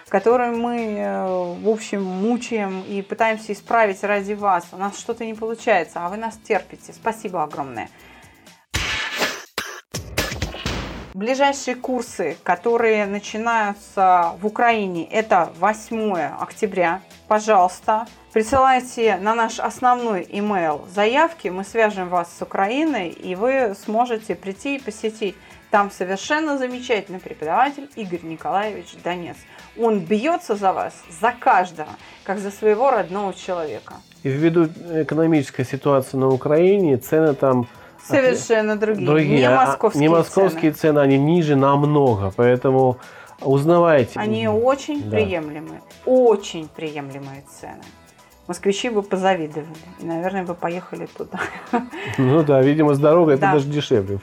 который 0.09 0.57
мы, 0.57 0.99
э, 0.99 1.27
в 1.63 1.69
общем, 1.69 2.03
мучаем 2.03 2.83
и 2.83 3.03
пытаемся 3.03 3.53
исправить 3.53 4.03
ради 4.03 4.33
вас. 4.33 4.69
У 4.73 4.77
нас 4.77 4.99
что-то 4.99 5.25
не 5.27 5.35
получается, 5.35 6.05
а 6.05 6.09
вы 6.09 6.17
нас 6.17 6.39
терпите. 6.43 6.93
Спасибо 6.93 7.43
огромное. 7.43 7.91
Ближайшие 11.17 11.77
курсы, 11.77 12.37
которые 12.43 13.07
начинаются 13.07 14.35
в 14.39 14.45
Украине, 14.45 15.09
это 15.11 15.51
8 15.59 16.13
октября. 16.39 17.01
Пожалуйста, 17.27 18.07
присылайте 18.35 19.17
на 19.17 19.35
наш 19.35 19.59
основной 19.59 20.25
email 20.25 20.87
заявки, 20.95 21.49
мы 21.49 21.65
свяжем 21.65 22.11
вас 22.11 22.29
с 22.39 22.43
Украиной, 22.43 23.09
и 23.09 23.35
вы 23.35 23.75
сможете 23.83 24.35
прийти 24.35 24.77
и 24.77 24.79
посетить. 24.79 25.37
Там 25.71 25.91
совершенно 25.91 26.59
замечательный 26.59 27.19
преподаватель 27.19 27.89
Игорь 27.97 28.23
Николаевич 28.23 28.95
Донец. 29.03 29.39
Он 29.79 30.01
бьется 30.01 30.55
за 30.55 30.75
вас, 30.75 30.93
за 31.19 31.33
каждого, 31.33 31.89
как 32.25 32.41
за 32.41 32.51
своего 32.51 32.91
родного 32.91 33.33
человека. 33.33 33.95
И 34.23 34.29
ввиду 34.29 34.67
экономической 34.67 35.65
ситуации 35.65 36.19
на 36.19 36.29
Украине, 36.29 36.99
цены 36.99 37.33
там 37.33 37.69
Совершенно 38.09 38.77
другие, 38.77 39.07
другие. 39.07 39.39
не 39.39 39.45
а- 39.45 39.67
московские, 39.67 40.01
не 40.01 40.09
московские 40.09 40.73
цены. 40.73 41.01
они 41.01 41.19
ниже 41.19 41.57
намного. 41.57 42.33
Поэтому 42.37 42.99
узнавайте. 43.41 44.13
Они 44.19 44.49
очень 44.49 45.03
Да. 45.03 45.11
приемлемые, 45.17 45.81
очень 46.05 46.69
приемлемые 46.69 47.43
цены. 47.61 47.83
Москвичи 48.47 48.91
бы 48.91 49.03
позавидовали. 49.03 49.67
И, 49.99 50.05
наверное, 50.05 50.45
бы 50.45 50.55
поехали 50.55 51.07
туда. 51.07 51.41
Ну 52.19 52.43
да, 52.45 52.61
видимо, 52.63 52.95
с 52.95 52.99
дорогой 52.99 53.35
это 53.35 53.43
Да. 53.43 53.53
даже 53.55 53.67
дешевле. 53.67 54.21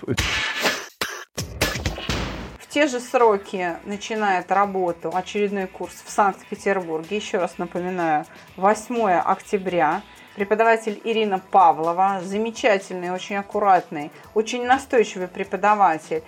В 2.59 2.67
те 2.73 2.87
же 2.87 2.99
сроки 2.99 3.73
начинает 3.85 4.51
работу 4.51 5.11
очередной 5.13 5.67
курс 5.67 5.93
в 6.05 6.09
Санкт-Петербурге. 6.09 7.17
Еще 7.17 7.37
раз 7.37 7.57
напоминаю, 7.59 8.25
8 8.57 9.11
октября. 9.19 10.01
Преподаватель 10.35 10.99
Ирина 11.03 11.39
Павлова, 11.39 12.19
замечательный, 12.23 13.11
очень 13.11 13.35
аккуратный, 13.35 14.11
очень 14.33 14.65
настойчивый 14.65 15.27
преподаватель. 15.27 16.23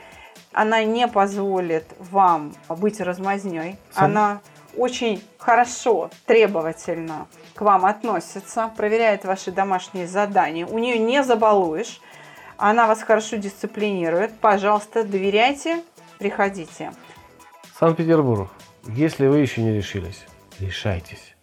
Она 0.53 0.83
не 0.83 1.07
позволит 1.07 1.85
вам 1.99 2.53
быть 2.69 3.01
размазней. 3.01 3.77
Сам- 3.91 4.05
Она 4.05 4.41
очень 4.77 5.23
хорошо, 5.37 6.09
требовательно 6.25 7.27
к 7.55 7.61
вам 7.61 7.85
относится, 7.85 8.71
проверяет 8.77 9.25
ваши 9.25 9.51
домашние 9.51 10.07
задания. 10.07 10.65
У 10.67 10.77
нее 10.79 10.97
не 10.99 11.23
забалуешь. 11.23 11.99
Она 12.57 12.87
вас 12.87 13.01
хорошо 13.01 13.35
дисциплинирует. 13.37 14.37
Пожалуйста, 14.39 15.03
доверяйте, 15.03 15.83
приходите. 16.19 16.91
Санкт-Петербург. 17.79 18.49
Если 18.87 19.27
вы 19.27 19.39
еще 19.39 19.61
не 19.61 19.73
решились, 19.73 20.25
решайтесь. 20.59 21.34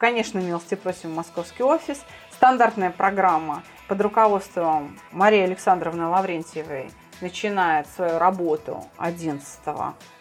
Конечно, 0.00 0.38
милости 0.38 0.76
просим 0.76 1.10
в 1.10 1.16
московский 1.16 1.62
офис. 1.62 2.02
Стандартная 2.32 2.90
программа 2.90 3.62
под 3.86 4.00
руководством 4.00 4.98
Марии 5.12 5.40
Александровны 5.40 6.06
Лаврентьевой 6.06 6.90
начинает 7.20 7.86
свою 7.86 8.18
работу 8.18 8.82
11 8.96 9.60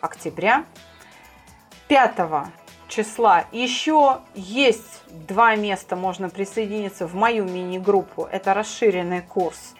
октября. 0.01 0.65
5 1.87 2.13
числа 2.89 3.45
еще 3.53 4.19
есть 4.35 5.01
два 5.07 5.55
места, 5.55 5.95
можно 5.95 6.29
присоединиться 6.29 7.07
в 7.07 7.15
мою 7.15 7.45
мини-группу. 7.45 8.25
Это 8.29 8.53
расширенный 8.53 9.21
курс 9.21 9.75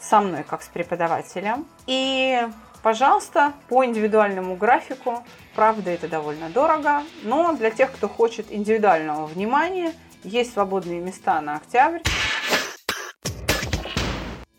со 0.00 0.20
мной, 0.20 0.42
как 0.42 0.62
с 0.64 0.68
преподавателем. 0.68 1.64
И, 1.86 2.44
пожалуйста, 2.84 3.54
по 3.68 3.82
индивидуальному 3.82 4.56
графику, 4.56 5.24
правда, 5.54 5.90
это 5.90 6.06
довольно 6.06 6.50
дорого, 6.50 7.02
но 7.22 7.54
для 7.54 7.70
тех, 7.70 7.90
кто 7.90 8.08
хочет 8.08 8.52
индивидуального 8.52 9.24
внимания, 9.26 9.94
есть 10.22 10.52
свободные 10.52 11.00
места 11.00 11.40
на 11.40 11.56
октябрь 11.56 12.00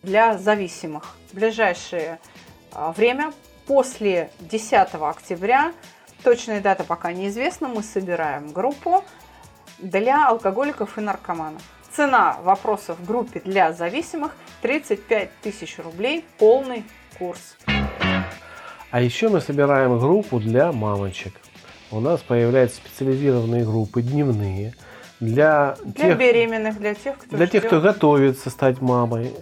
для 0.01 0.39
зависимых. 0.39 1.15
В 1.31 1.35
ближайшее 1.35 2.19
а, 2.73 2.91
время, 2.91 3.31
после 3.67 4.31
10 4.39 4.95
октября, 4.95 5.71
точная 6.23 6.61
дата 6.61 6.83
пока 6.83 7.13
неизвестна, 7.13 7.67
мы 7.67 7.83
собираем 7.83 8.51
группу 8.51 9.03
для 9.77 10.27
алкоголиков 10.27 10.97
и 10.97 11.01
наркоманов. 11.01 11.61
Цена 11.91 12.37
вопросов 12.41 12.97
в 12.97 13.05
группе 13.05 13.39
для 13.41 13.71
зависимых 13.71 14.35
35 14.63 15.29
тысяч 15.41 15.77
рублей, 15.77 16.25
полный 16.39 16.83
курс. 17.19 17.55
А 18.95 19.01
еще 19.01 19.27
мы 19.27 19.41
собираем 19.41 19.99
группу 19.99 20.39
для 20.39 20.71
мамочек. 20.71 21.33
У 21.91 21.99
нас 21.99 22.21
появляются 22.21 22.77
специализированные 22.77 23.65
группы 23.65 24.01
дневные 24.01 24.73
для, 25.19 25.75
Для 25.83 26.11
тех, 26.11 26.17
беременных, 26.17 26.79
для 26.79 26.93
тех, 26.93 27.17
кто 27.17 27.35
для 27.35 27.45
тех, 27.45 27.65
кто 27.65 27.79
ждет. 27.81 27.91
готовится 27.91 28.49
стать 28.49 28.79
мамой. 28.79 29.33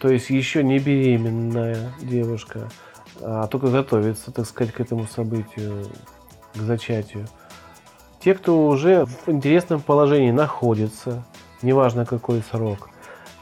То 0.00 0.10
есть 0.10 0.30
еще 0.30 0.62
не 0.62 0.78
беременная 0.78 1.92
девушка, 2.02 2.70
а 3.20 3.48
только 3.48 3.66
готовится, 3.66 4.30
так 4.30 4.46
сказать, 4.46 4.72
к 4.72 4.78
этому 4.78 5.08
событию, 5.08 5.88
к 6.54 6.58
зачатию. 6.58 7.26
Те, 8.20 8.34
кто 8.34 8.64
уже 8.68 9.06
в 9.06 9.28
интересном 9.28 9.80
положении 9.80 10.30
находится, 10.30 11.24
неважно 11.62 12.06
какой 12.06 12.44
срок. 12.48 12.90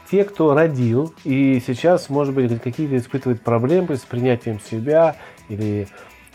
Те, 0.09 0.23
кто 0.23 0.55
родил 0.55 1.13
и 1.23 1.61
сейчас, 1.65 2.09
может 2.09 2.33
быть, 2.33 2.59
какие-то 2.59 2.97
испытывает 2.97 3.43
проблемы 3.43 3.97
с 3.97 4.01
принятием 4.01 4.59
себя 4.59 5.15
или 5.49 5.87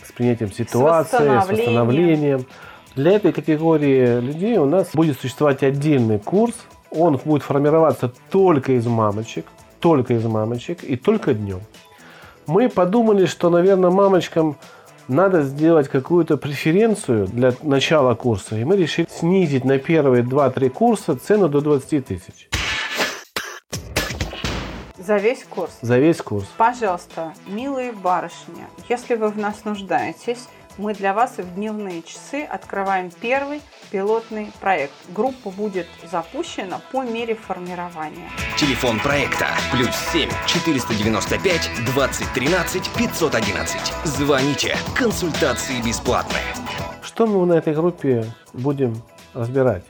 с 0.05 0.13
принятием 0.13 0.53
ситуации, 0.53 1.17
с 1.17 1.21
восстановлением. 1.21 1.57
восстановлением. 1.57 2.47
Для 2.95 3.13
этой 3.13 3.33
категории 3.33 4.21
людей 4.21 4.57
у 4.59 4.67
нас 4.67 4.91
будет 4.95 5.21
существовать 5.21 5.63
отдельный 5.63 6.19
курс. 6.19 6.55
Он 6.91 7.21
будет 7.25 7.43
формироваться 7.43 8.13
только 8.31 8.73
из 8.73 8.87
мамочек, 8.87 9.47
только 9.79 10.15
из 10.15 10.25
мамочек 10.25 10.83
и 10.83 10.97
только 10.97 11.35
днем. 11.35 11.61
Мы 12.47 12.69
подумали, 12.69 13.27
что, 13.27 13.51
наверное, 13.51 13.91
мамочкам 13.91 14.57
надо 15.07 15.43
сделать 15.43 15.89
какую-то 15.89 16.37
преференцию 16.37 17.27
для 17.27 17.53
начала 17.63 18.15
курса. 18.15 18.57
И 18.57 18.65
мы 18.65 18.77
решили 18.77 19.07
снизить 19.11 19.65
на 19.65 19.79
первые 19.79 20.23
2-3 20.23 20.71
курса 20.71 21.17
цену 21.17 21.49
до 21.49 21.61
20 21.61 22.07
тысяч 22.07 22.49
За 25.09 25.17
весь 25.17 25.43
курс. 25.43 25.73
за 25.81 25.97
весь 25.97 26.19
курс. 26.19 26.45
Пожалуйста, 26.59 27.33
милые 27.47 27.93
барышни, 27.93 28.67
если 28.91 29.15
вы 29.15 29.29
в 29.29 29.39
нас 29.39 29.65
нуждаетесь, 29.65 30.49
мы 30.77 30.93
для 30.93 31.15
вас 31.15 31.39
в 31.39 31.55
дневные 31.55 32.03
часы 32.03 32.43
открываем 32.43 33.11
первый 33.11 33.63
пилотный 33.91 34.53
проект. 34.61 34.93
Группа 35.09 35.49
будет 35.49 35.87
запущена 36.13 36.83
по 36.93 37.05
мере 37.05 37.35
формирования. 37.37 38.29
Телефон 38.59 39.01
проекта 39.01 39.47
плюс 39.73 39.97
7 40.13 40.29
495 40.47 41.71
2013 41.87 42.91
511. 42.95 43.81
Звоните. 44.05 44.77
Консультации 44.95 45.81
бесплатные. 45.81 46.45
Что 47.01 47.27
мы 47.27 47.47
на 47.47 47.55
этой 47.55 47.73
группе 47.73 48.27
будем 48.53 49.01
разбирать? 49.33 49.85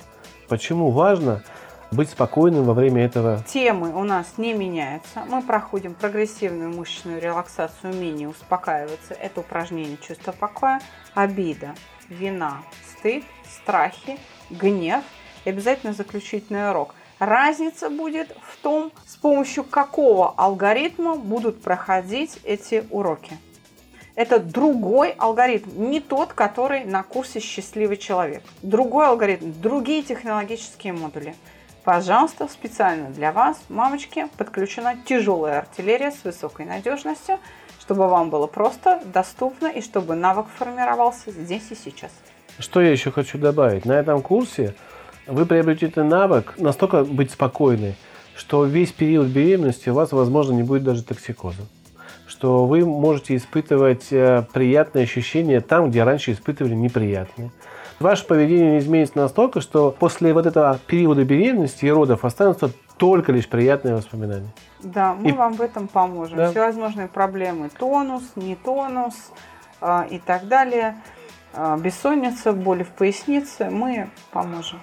Почему 0.49 0.93
важно 0.93 1.43
быть 1.91 2.11
спокойным 2.11 2.65
во 2.65 2.75
время 2.75 3.05
этого 3.05 3.43
Темы 3.47 3.95
у 3.95 4.05
нас 4.05 4.35
не 4.37 4.53
меняются. 4.53 5.25
Мы 5.29 5.43
проходим 5.43 5.95
прогрессивную 5.95 6.71
мышечную 6.71 7.21
релаксацию, 7.21 7.93
умение 7.93 8.29
успокаиваться. 8.29 9.15
Это 9.15 9.41
упражнение 9.41 9.97
чувства 9.97 10.33
покоя, 10.33 10.81
обида, 11.15 11.75
вина, 12.09 12.63
стыд, 12.91 13.25
страхи, 13.47 14.19
гнев 14.51 15.03
и 15.45 15.51
обязательно 15.51 15.93
заключительный 15.93 16.71
урок. 16.71 16.95
Разница 17.19 17.91
будет 17.91 18.37
в 18.43 18.63
том, 18.63 18.93
с 19.07 19.17
помощью 19.17 19.65
какого 19.65 20.33
алгоритма 20.37 21.17
будут 21.17 21.63
проходить 21.63 22.39
эти 22.45 22.87
уроки. 22.91 23.37
Это 24.15 24.39
другой 24.41 25.11
алгоритм, 25.11 25.91
не 25.91 26.01
тот, 26.01 26.33
который 26.33 26.85
на 26.85 27.03
курсе 27.05 27.39
«Счастливый 27.39 27.97
человек». 27.97 28.43
Другой 28.63 29.07
алгоритм, 29.07 29.53
другие 29.61 30.03
технологические 30.03 30.93
модули. 30.93 31.35
Пожалуйста, 31.89 32.49
специально 32.49 33.09
для 33.09 33.33
вас, 33.33 33.59
мамочки, 33.71 34.27
подключена 34.37 34.97
тяжелая 35.07 35.61
артиллерия 35.61 36.11
с 36.11 36.23
высокой 36.23 36.67
надежностью, 36.67 37.39
чтобы 37.81 38.09
вам 38.09 38.29
было 38.29 38.47
просто, 38.47 39.01
доступно 39.07 39.69
и 39.69 39.81
чтобы 39.81 40.15
навык 40.15 40.49
формировался 40.55 41.31
здесь 41.31 41.63
и 41.71 41.75
сейчас. 41.75 42.11
Что 42.59 42.83
я 42.83 42.91
еще 42.91 43.11
хочу 43.11 43.39
добавить? 43.39 43.87
На 43.87 43.93
этом 43.93 44.21
курсе 44.21 44.75
вы 45.27 45.47
приобретете 45.47 46.03
навык 46.03 46.57
настолько 46.59 47.05
быть 47.05 47.31
спокойной, 47.31 47.95
что 48.37 48.67
весь 48.67 48.93
период 48.93 49.29
беременности 49.29 49.89
у 49.89 49.95
вас, 49.95 50.13
возможно, 50.13 50.53
не 50.53 50.65
будет 50.65 50.85
даже 50.85 51.03
токсикоза. 51.03 51.63
Что 52.27 52.67
вы 52.67 52.85
можете 52.85 53.35
испытывать 53.35 54.09
э, 54.13 54.45
приятные 54.53 55.05
ощущения 55.05 55.63
там, 55.63 55.89
где 55.89 56.03
раньше 56.03 56.33
испытывали 56.33 56.75
неприятные. 56.75 57.51
Ваше 58.01 58.27
поведение 58.27 58.73
не 58.73 58.79
изменится 58.79 59.19
настолько, 59.19 59.61
что 59.61 59.91
после 59.91 60.33
вот 60.33 60.47
этого 60.47 60.79
периода 60.87 61.25
беременности 61.25 61.85
и 61.85 61.91
родов 61.91 62.25
останутся 62.25 62.71
только 62.97 63.33
лишь 63.33 63.49
приятные 63.49 63.97
воспоминания. 63.97 64.51
Да, 64.83 65.15
мы 65.15 65.31
И- 65.31 65.33
вам 65.33 65.55
в 65.55 65.61
этом 65.61 65.89
поможем. 65.89 66.37
Да. 66.37 66.51
Всевозможные 66.51 67.09
проблемы, 67.09 67.71
тонус, 67.77 68.23
не 68.37 68.55
тонус 68.55 69.15
а, 69.81 70.07
и 70.09 70.19
так 70.19 70.47
далее, 70.47 70.97
а, 71.55 71.77
бессонница, 71.77 72.53
боли 72.53 72.85
в 72.85 72.91
пояснице, 72.91 73.71
мы 73.71 74.09
поможем. 74.33 74.79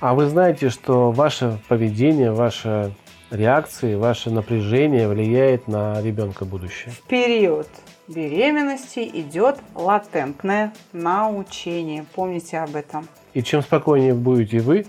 А 0.00 0.14
вы 0.14 0.26
знаете, 0.26 0.70
что 0.70 1.10
ваше 1.10 1.58
поведение, 1.68 2.32
ваши 2.32 2.92
реакции, 3.30 3.94
ваше 3.96 4.30
напряжение 4.30 5.08
влияет 5.08 5.68
на 5.68 6.00
ребенка 6.00 6.44
будущее? 6.44 6.92
В 6.92 7.02
период 7.02 7.68
беременности 8.08 9.00
идет 9.00 9.58
латентное 9.74 10.72
научение. 10.92 12.04
Помните 12.14 12.58
об 12.58 12.74
этом. 12.74 13.08
И 13.34 13.42
чем 13.42 13.62
спокойнее 13.62 14.14
будете 14.14 14.60
вы, 14.60 14.86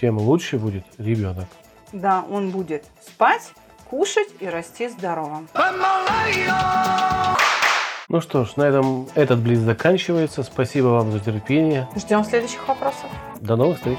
тем 0.00 0.18
лучше 0.18 0.58
будет 0.58 0.84
ребенок. 0.98 1.46
Да, 1.92 2.24
он 2.28 2.50
будет 2.50 2.84
спать, 3.06 3.52
кушать 3.88 4.28
и 4.40 4.46
расти 4.46 4.88
здоровым. 4.88 5.48
Ну 8.08 8.20
что 8.20 8.44
ж, 8.44 8.56
на 8.56 8.64
этом 8.64 9.08
этот 9.14 9.38
близ 9.40 9.60
заканчивается. 9.60 10.42
Спасибо 10.42 10.88
вам 10.88 11.12
за 11.12 11.20
терпение. 11.20 11.88
Ждем 11.96 12.24
следующих 12.24 12.66
вопросов. 12.66 13.08
До 13.40 13.56
новых 13.56 13.78
встреч. 13.78 13.98